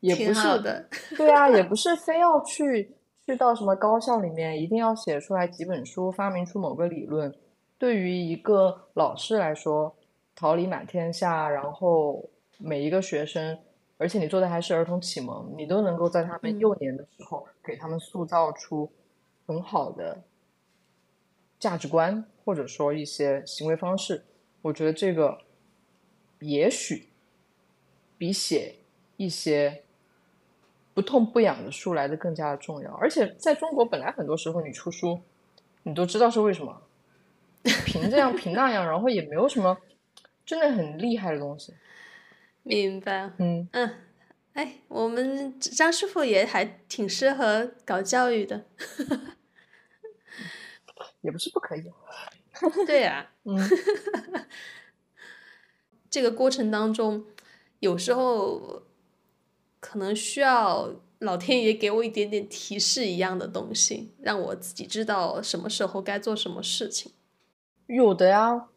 [0.00, 2.92] 也不挺好是，的，对啊，也不是非要去
[3.24, 7.32] 去到什么高校里面，一定要写出来几本书，发明出某个理论。
[7.78, 9.94] 对于一个老师来说，
[10.34, 13.58] 桃李满天下，然后每一个学生，
[13.98, 18.90] 而且你做的还是儿童启蒙，你都能够在他们嗯幼年的时候给他们塑造出
[19.46, 20.22] 很好的
[21.58, 24.24] 价值观，或者说一些行为方式。
[24.62, 25.38] 我觉得这个
[26.40, 27.08] 也许
[28.16, 28.76] 比写
[29.16, 29.82] 一些
[30.94, 32.92] 不痛不痒的书来的更加的重要。
[32.94, 35.20] 而且在中国，本来很多时候你出书，
[35.82, 36.82] 你都知道是为什么，
[37.84, 39.76] 评这样评那样，然后也没有什么
[40.52, 41.72] 真的很厉害的东西。
[42.62, 43.90] 明白，嗯，嗯，
[44.52, 48.66] 哎，我们张师傅也还挺适合搞教育的，
[51.22, 51.84] 也不是不可以。
[52.86, 53.58] 对呀、嗯
[56.10, 57.24] 这个过程当中，
[57.78, 58.82] 有时候
[59.80, 67.12] 可能需要老天爷给我一点点提示一样的东西，让我自己知道什么时候该做什么事情。
[67.86, 68.68] 有的呀，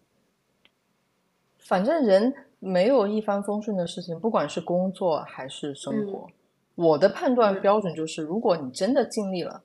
[1.65, 6.27] 反正人没有一帆风顺的事情，不管是工作还是生活。
[6.75, 9.63] 我的判断嗯标准就是，如果你真的尽力了，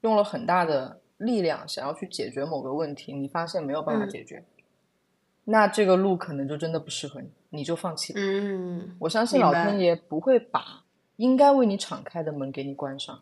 [0.00, 4.44] 用了很大的力量想要去解决某个问题，你发现没有办法嗯解决，
[5.44, 8.12] 那这个路可能就真的不适合你，你就放弃。
[8.16, 10.84] 嗯，我相信老天爷不会把
[11.16, 13.20] 应该为你敞开的门给你关上，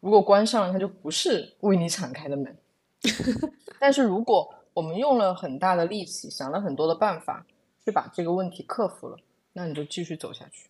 [0.00, 2.56] 如果关上了，它就不是为你敞开的门。
[3.78, 7.46] 但是如果我们用了很大的力气，想了很多的办法
[7.84, 9.18] 去把这个问题克服了，
[9.52, 10.68] 那你就继续走下去。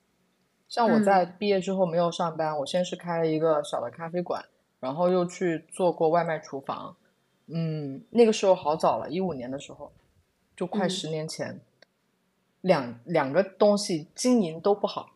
[0.69, 4.45] 像我在毕业之后没有上班，我先是开了一个小的咖啡馆，
[4.81, 6.97] 然后又去做过外卖厨房。
[7.47, 9.93] 嗯，那个时候好早了，一五年的时候，
[10.57, 11.61] 就快嗯十年前，
[12.63, 15.11] 两两个东西经营都不好。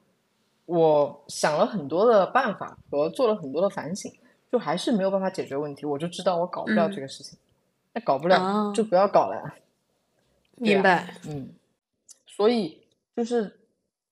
[0.67, 4.13] 我想了很多的办法和做了很多的反省，
[4.53, 5.87] 就还是没有办法解决问题。
[5.87, 7.39] 我就知道我搞不了嗯这个事情，
[7.95, 9.55] 那搞不了哦就不要搞了
[10.57, 11.15] 明白。
[11.27, 11.49] 嗯，
[12.39, 12.81] 所以
[13.17, 13.59] 就是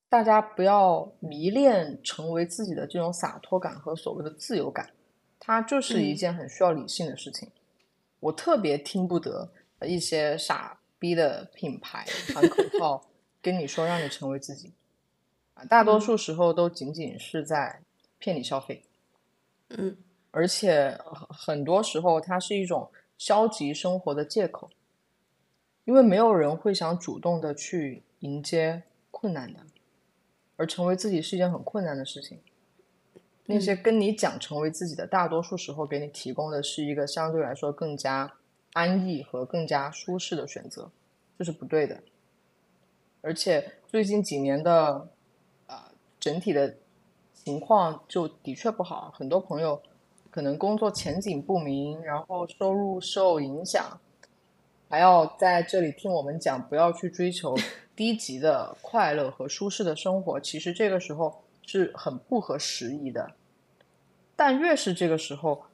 [0.09, 4.91] 大家不要迷恋成为自己的这种洒脱感和所谓的自由感，
[5.39, 7.49] 它就是一嗯件很需要理性的事情。
[8.19, 9.49] 我特别听不得
[9.83, 12.05] 一些傻逼的品牌
[12.35, 13.07] 喊口号
[13.41, 14.72] 跟你说让你成为自己，
[15.55, 17.81] 啊，大多嗯数时候都仅仅是在
[18.18, 18.83] 骗你消费。
[19.68, 19.97] 嗯
[20.33, 24.68] 而且很很多时候它是一种消极生活的借口，
[25.85, 29.61] 因为没有人会想主动的去迎接困难的，
[30.57, 32.41] 而成为自己是一件很困难的事情。
[33.47, 38.35] 那些跟你讲成为自己的，大多数时候给你提供的是一个相对来说更加
[38.73, 40.91] 安逸和更加舒适的选择，
[41.39, 42.03] 这是不对的。
[43.21, 45.09] 而且最近几年的
[45.67, 46.77] 啊、整体的
[47.33, 49.81] 情况就的确不好，很多朋友
[50.31, 54.01] 可能工作前景不明，然后收入受影响，
[54.89, 57.57] 还要在这里听我们讲，不要去追求
[57.97, 63.32] 低级的快乐和舒适的生活，其实这个时候是很不合时宜的。
[64.36, 65.64] 但越是这个时候，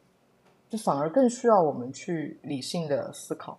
[0.71, 3.59] 就反而更需要我们去理性的思考。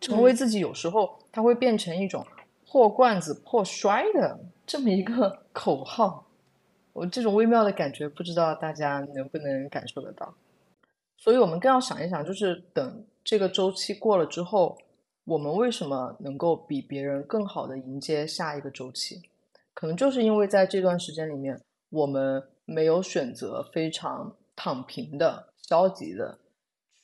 [0.00, 2.24] 成为自己，有时候它会变成一种
[2.66, 6.24] 破罐子破摔的这么一个 口号。
[6.92, 10.32] 我这种微妙的感觉，不知道大家能不能感受得到。
[11.16, 14.78] 所以我们更要想一想，就是等这个周期过了之后，
[15.30, 19.22] 我们为什么能够比别人更好的迎接下一个周期？
[19.72, 21.60] 可能就是因为在这段时间里面，
[21.90, 26.40] 我们没有选择非常躺平的、消极的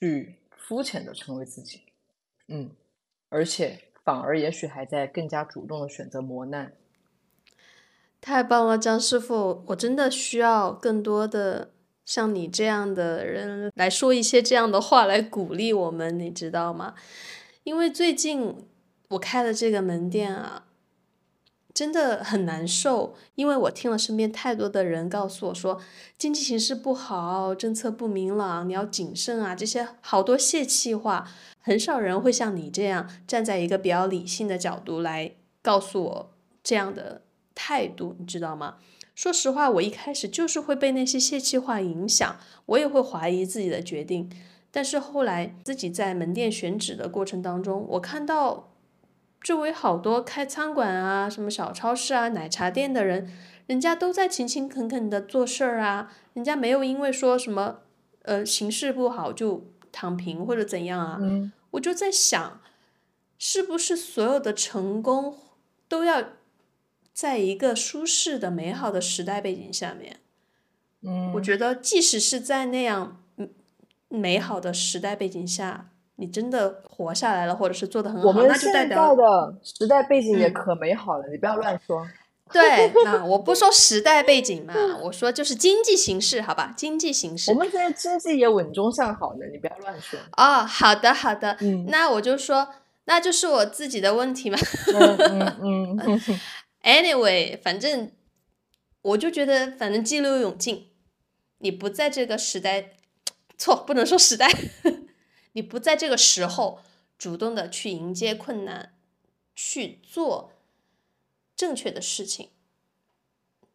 [0.00, 1.82] 去肤浅的成为自己，
[2.48, 2.70] 嗯，
[3.28, 6.72] 而且反而也许还在更加主动的选择磨难。
[8.20, 11.70] 太棒了，张师傅，我真的需要更多的。
[12.04, 16.94] 像你这样的人来说一些这样的话来鼓励我们，你知道吗？
[17.66, 18.54] 因为最近
[19.08, 20.66] 我开了这个门店啊，
[21.74, 23.16] 真的很难受。
[23.34, 25.80] 因为我听了身边太多的人告诉我说，
[26.16, 31.28] 经济形势不好，政策不明朗，你要谨慎啊，这些好多泄气话，
[31.60, 36.30] 很少人会像你这样站在一个比较理性的角度来告诉我
[36.62, 37.22] 这样的
[37.56, 38.76] 态度，你知道吗？
[39.16, 42.36] 说实话，我一开始就是会被那些泄气话影响，
[42.66, 44.30] 我也会怀疑自己的决定。
[44.76, 48.74] 但是后来自己在门店选址的过程当中，我看到
[49.40, 53.26] 周围好多开餐馆啊、什么小超市啊、奶茶店的人，
[53.68, 57.78] 人家都在勤勤恳恳的做事儿啊，人家没有因为说什么
[58.24, 61.18] 呃形势不好就躺平或者怎样啊。
[61.70, 62.60] 我就在想，
[63.38, 65.38] 是不是所有的成功
[65.88, 66.22] 都要？
[67.14, 70.18] 在一个舒适的、美好的时代背景下面，
[71.00, 73.22] 嗯，我觉得即使是在那样
[74.08, 81.26] 美好的时代背景下，你真的活下来了，或者是做的很好，那就代表的时代背景也可美好了。
[81.28, 82.06] 你不要乱说。
[82.52, 86.72] 对，那我不说时代背景嘛，我说就是经济形势，好吧？
[86.76, 90.16] 经济形势，我们现在经济也稳中向好呢，你不要乱说。
[90.36, 92.68] 哦，好的，好的，嗯，那我就说，
[93.06, 94.56] 那就是我自己的问题嘛。
[94.94, 96.20] 嗯嗯嗯。
[96.86, 98.12] Anyway，反正
[99.02, 100.90] 我就觉得，反正激流勇进，
[101.58, 102.92] 你不在这个时代，
[103.58, 104.48] 错不能说时代，
[105.52, 106.80] 你不在这个时候
[107.18, 108.94] 主动的去迎接困难，
[109.54, 110.52] 去做
[111.56, 112.50] 正确的事情，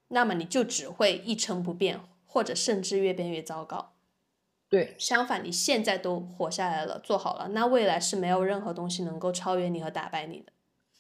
[0.10, 3.94] 那么你就只会一成不变，或者甚至越变越糟糕。
[4.70, 10.54] 对，相反，你现在都活下来了，做好了，那未来是没有任何东西能够超越你和打败你的。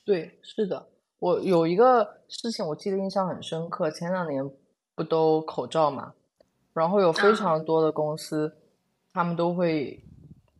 [0.03, 0.89] 对，是的。
[1.19, 3.91] 我有一个事情，我记得印象很深刻。
[3.91, 4.49] 前两年
[4.95, 6.13] 不都口罩嘛，
[6.73, 8.57] 然后有非常多的公司，
[9.13, 10.01] 他们都会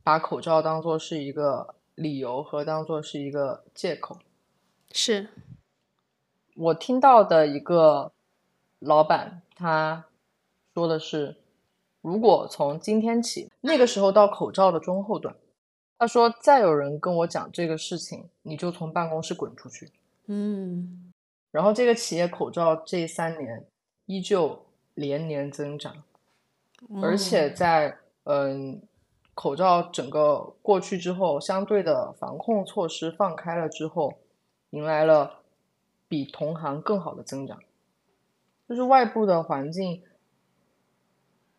[0.04, 4.18] 把口罩当做是一个理由和当做是一个借口。
[4.92, 5.30] 是
[6.56, 8.12] 我听到的一个
[8.80, 10.06] 老板他
[10.74, 11.38] 说的是，
[12.02, 15.36] 如果从今天起，那个时候到口罩的中后段，
[15.98, 19.92] 他说再有人跟我讲这个事情，你就从办公室滚出去。
[20.28, 21.12] 嗯，
[21.52, 23.66] 然后这个企业口罩这三年
[24.06, 26.04] 依旧连年增长，
[27.02, 28.82] 而且在嗯
[29.34, 34.14] 口罩整个过去之后，相对的防控措施放开了之后，
[34.72, 35.42] 迎来了
[36.08, 37.60] 比同行更好的增长。
[38.68, 40.04] 就是外部的环境，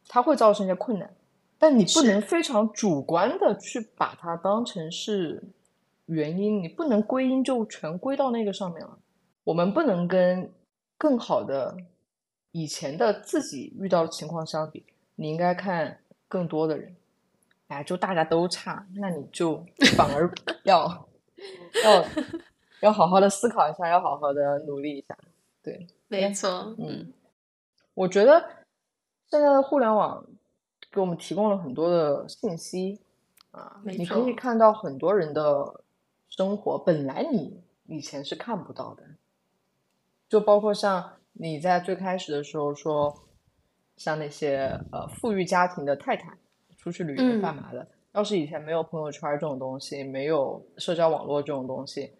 [0.08, 1.14] 它会造成一些困难，
[1.58, 5.42] 但你不能非常主观的去把它当成是。
[6.06, 8.98] 原因你不能归因就全归到那个上面了。
[9.44, 10.52] 我们不能跟
[10.98, 11.76] 更好的
[12.50, 14.84] 以前的自己遇到的情况相比，
[15.14, 16.01] 你应该看
[16.33, 16.97] 更多的人。
[17.68, 19.62] 哎，就大家都差，那你就
[19.95, 20.33] 反而
[20.64, 21.07] 要
[21.85, 22.05] 要
[22.80, 25.14] 要好好的思考一下，要好好的努力一下。
[25.62, 26.74] 对，没错。
[26.78, 27.12] 嗯，
[27.93, 28.41] 我觉得
[29.28, 30.24] 现在的互联网
[30.91, 33.01] 给我们提供了很多的信息
[33.51, 35.83] 啊，你可以看到很多人的。
[36.35, 39.03] 生活本来你以前是看不到的，
[40.30, 43.14] 就包括像你在最开始的时候说，
[44.03, 46.28] 像那些呃富裕家庭的太太
[46.76, 52.11] 出去旅游干嘛的，要是以前没有朋友圈这种东西，没有社交网络这种东西，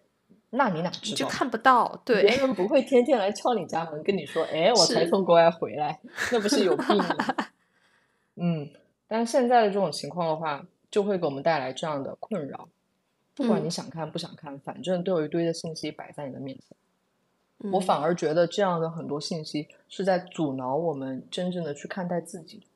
[0.51, 1.16] 那你哪知道？
[1.16, 5.99] 就看不到，对，别人不会天天来敲你家门跟你说，哎，我才从国外回来，
[6.30, 7.16] 那不是有病吗？
[8.37, 8.70] 嗯，
[9.09, 12.68] 但是现在的这种情况的话，就会给我们带来这样的困扰。
[13.35, 16.76] 不管你想看不想看，反正都有一堆的信息摆在你的面前。
[17.71, 22.67] 我反而觉得这样的很多信息是在阻挠我们真正的去看待自己。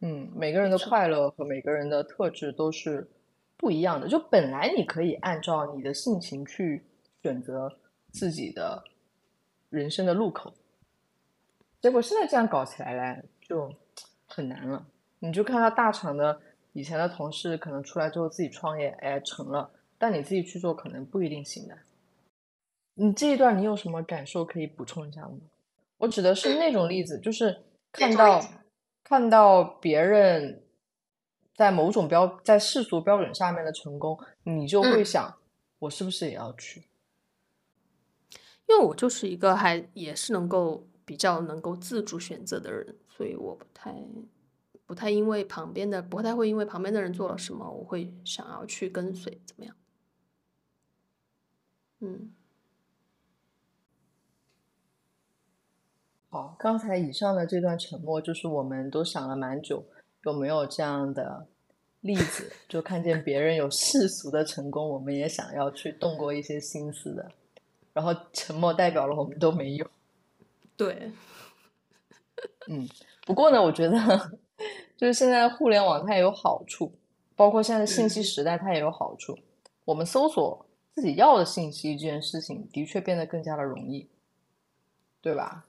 [0.00, 3.08] 嗯，每个人的快乐和每个人的特质都是
[3.56, 4.08] 不一样的。
[4.08, 6.84] 就本来你可以按照你的性情去
[7.22, 7.78] 选择
[8.12, 8.84] 自己的
[9.70, 10.52] 人生的路口，
[11.80, 13.72] 结果现在这样搞起来嘞，就
[14.26, 14.86] 很难了。
[15.20, 16.40] 你就看到大厂的
[16.72, 21.78] 以前的同事，可能出来之后自己创业，哎，成了，但你自己去做，可能不一定行的。
[22.94, 25.38] 你这一段你有什么感受可以补充一下吗？
[25.98, 27.62] 我指的是那种例子，就是
[27.92, 28.44] 看到
[29.04, 30.64] 看到别人
[31.54, 35.34] 在某种标在世俗标准下面的成功，你就会想，
[35.78, 36.82] 我是不是也要去？
[38.68, 43.94] 因为我就是一个还也是能够比较能够自主选择的人，所以我不太
[44.84, 49.76] 不太因为旁边的不太会因为旁边的人做了什么，我会想要去跟随怎么样？
[52.00, 52.32] 嗯。
[56.32, 59.84] 好，刚才以上的这段沉默，就是我们都想了蛮久，
[60.24, 61.46] 有没有这样的
[62.00, 62.50] 例子？
[62.66, 67.30] 就看见别人有世俗的成功，我们也想要去动过一些心思的。
[67.92, 69.86] 然后沉默代表了我们都没有。
[70.74, 71.12] 对，
[72.66, 72.88] 嗯。
[73.26, 73.98] 不过呢，我觉得
[74.96, 76.94] 就是现在互联网它也有好处，
[77.36, 79.38] 包括现在信息时代它也有好处。
[79.84, 80.64] 我们搜索
[80.94, 84.08] 自己要的信息这件事情，的确变得更加的容易，
[85.20, 85.66] 对吧？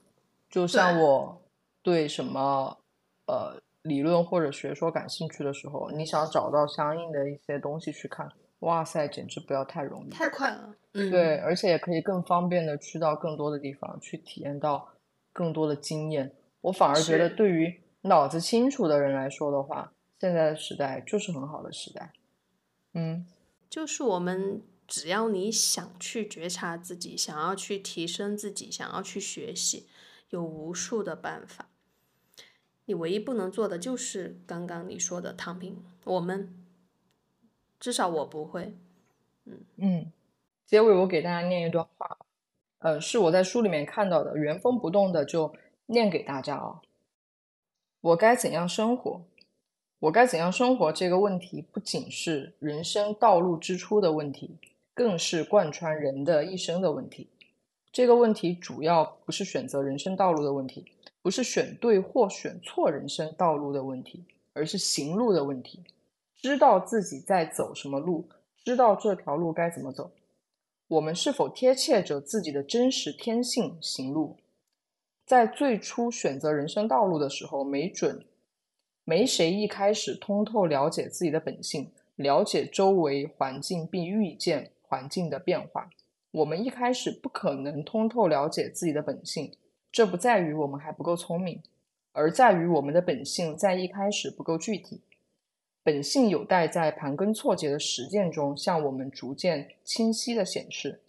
[0.54, 1.42] 就像我
[1.82, 2.78] 对什么
[3.26, 8.30] 呃理论或者学说感兴趣的时候，你想找到相应的一些东西去看，
[8.60, 10.76] 哇塞，简直不要太容易，太快了。
[10.92, 14.90] 嗯，对，而且也可以更方便的去到更多的地方去体验到
[15.32, 16.32] 更多的经验。
[16.60, 22.12] 我反而觉得，对于脑子清楚的人来说的话，现在的时代就是很好的时代。
[22.92, 23.26] 嗯，
[23.68, 29.88] 就是我们只要你想去觉察自己，想要去提升自己，想要去学习。
[30.30, 31.68] 有无数的办法，
[32.86, 35.82] 你唯一不能做的就是刚刚你说的躺平。
[36.04, 36.52] 我们
[37.78, 38.74] 至少我不会。
[39.44, 40.12] 嗯嗯，
[40.64, 42.18] 结尾我给大家念一段话，
[42.78, 45.54] 呃，是我在书里面看到的，原封不动的就
[45.86, 46.80] 念给大家啊。
[48.00, 49.22] 我该怎样生活？
[50.00, 50.92] 我该怎样生活？
[50.92, 54.56] 这个问题不仅是人生道路之初的问题，
[54.92, 57.28] 更是贯穿人的一生的问题。
[57.94, 60.84] 这个问题主要不是选择人生道路的问题，
[61.22, 65.84] 不是选对或选错人生道路的问题，而是行路的问题。
[66.34, 68.28] 知道自己在走什么路，
[68.64, 70.10] 知道这条路该怎么走。
[70.88, 74.38] 我们是否贴切着自己的真实天性行路？
[75.24, 78.26] 在最初选择人生道路的时候，没准
[79.04, 85.88] 没谁一开始通透了解自己的本性，了解周围环境，并预见环境的变化。
[86.34, 89.52] 我们一开始不可能通透了解自己的本性，
[89.92, 91.62] 这不在于我们还不够聪明，
[92.10, 95.00] 而在于我们的本性在一开始不够具体。
[95.84, 101.00] 本性有待在盘根错节的实践中向我们逐渐清晰的显示。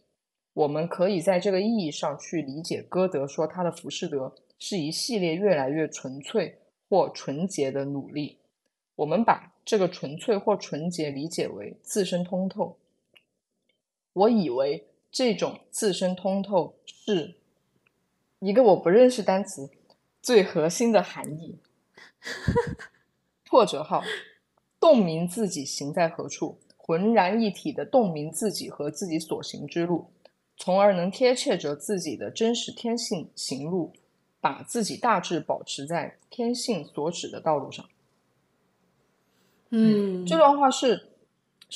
[0.53, 8.38] 我们可以在这个意义上去理解歌德说他的浮士德是一系列越来越纯粹或纯洁的努力。
[8.95, 12.78] 我们把这个纯粹或纯洁理解为自身通透。
[14.13, 14.86] 我以为。
[15.16, 17.36] 这种自身通透是
[18.39, 19.70] 一个我不认识单词
[20.22, 21.57] 最核心的含义。
[23.45, 24.03] 破折号，
[24.78, 30.11] 洞明自己行在何处，浑然一体的洞明自己和自己所行之路，
[30.57, 33.93] 从而能贴切着自己的真实天性行路，
[34.41, 37.86] 把自己大致保持在天性所指的道路上。
[39.70, 41.11] 嗯，这段话是。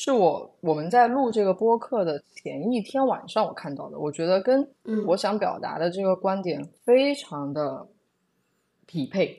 [0.02, 4.66] 是我我们在录这个播客的前一天晚上我看到的，我觉得跟
[5.06, 7.86] 我想表达的这个观点非常的
[8.86, 9.38] 匹配。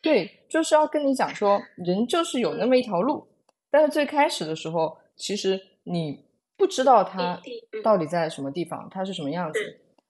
[0.00, 3.26] 对，就是要跟你讲说，人就是有那么一条路，
[3.70, 6.24] 但是最开始的时候，其实你
[6.56, 7.38] 不知道它
[7.84, 9.60] 到底在什么地方，它是什么样子。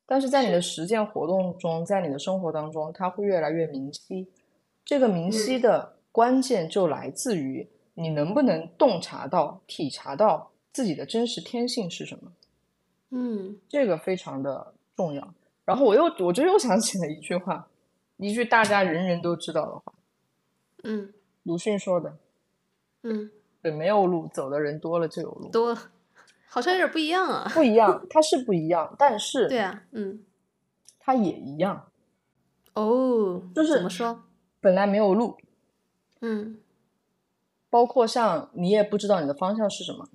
[0.07, 4.29] 但是在你的实践活动中，在你的生活当中，它会越来越明晰。
[4.85, 7.69] 这个明晰的关键就来自于。
[7.95, 12.33] 你能不能洞察到、体察到自己的真实天性是什么？
[13.11, 15.35] 嗯，这个非常的重要。
[15.65, 17.69] 然后我又，我就又想起了一句话，
[18.17, 19.93] 一句大家人人都知道的话。
[20.85, 21.13] 嗯，
[21.43, 22.17] 鲁迅说的。
[23.03, 23.31] 嗯，
[23.61, 25.51] 对，没有路，走的人多了就有路。
[25.51, 25.77] 多，
[26.49, 27.51] 好像有点不一样啊。
[27.55, 30.25] 不一样，它是不一样，但是 对啊，嗯，
[30.99, 31.91] 它也一样。
[32.73, 34.25] 哦，就是怎么说？
[34.61, 35.37] 本来没有路。
[36.23, 36.59] 嗯。
[37.73, 40.07] 包括像你也不知道你的方向是什么，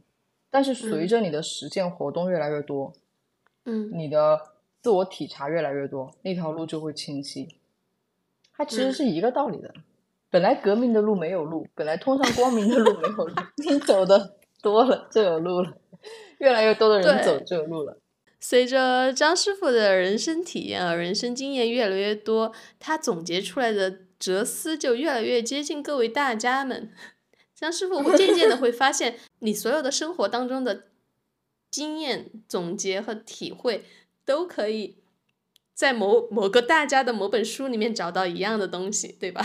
[0.51, 2.93] 但是随着你的实践活动越来越多，
[3.66, 4.39] 嗯，你的
[4.80, 7.58] 自我体察越来越多，那条路就会清晰。
[8.55, 9.74] 它其实是一个道理的。
[10.30, 13.34] 本来革命的路没有路，本来通向光明的路没有路，
[13.68, 15.74] 你走的多了就有路了，
[16.38, 17.97] 越来越多的人走就有路了。
[18.39, 26.91] 随着张师傅的人生体验啊，人生经验越来越多，他总结出来的哲思就越来越接近各位大家们。
[27.60, 30.84] 张师傅会渐渐的会发现，你所有的生活当中的
[31.72, 33.84] 经验总结和体会，
[34.24, 34.97] 都可以
[35.74, 39.43] 在某某个大家的某本书里面找到一样的东西，对吧？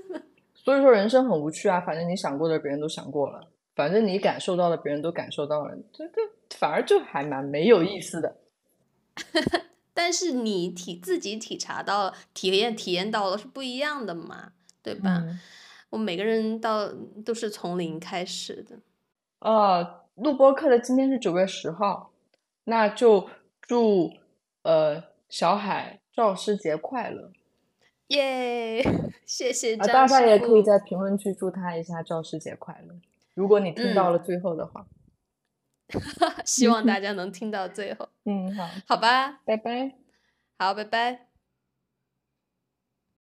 [0.56, 6.22] 所以说人生很无趣啊，反正你想过的别人都想过了，反正你感受到的别人都感受到了，这这
[6.56, 8.36] 反而就还蛮没有意思的。
[9.92, 15.18] 但是你体自己体察到了、体验体验到了是不一样的嘛，对吧？
[15.26, 15.38] 嗯
[15.92, 16.88] 我们每个人到
[17.22, 18.78] 都是从零开始的。
[19.40, 22.10] 呃，录播课的今天是九月十号，
[22.64, 23.28] 那就
[23.60, 24.10] 祝
[24.62, 27.30] 呃小海教师节快乐
[28.08, 28.82] 耶，
[29.26, 29.86] 谢谢啊！
[29.86, 32.94] 大家也可以在评论区祝他一下教师节快乐。
[33.34, 34.86] 如果你听到嗯了最后的话，
[36.46, 39.40] 希望大 家能听到最后，嗯，好，好吧？
[39.44, 39.92] 拜拜。
[40.58, 41.31] 好，拜拜。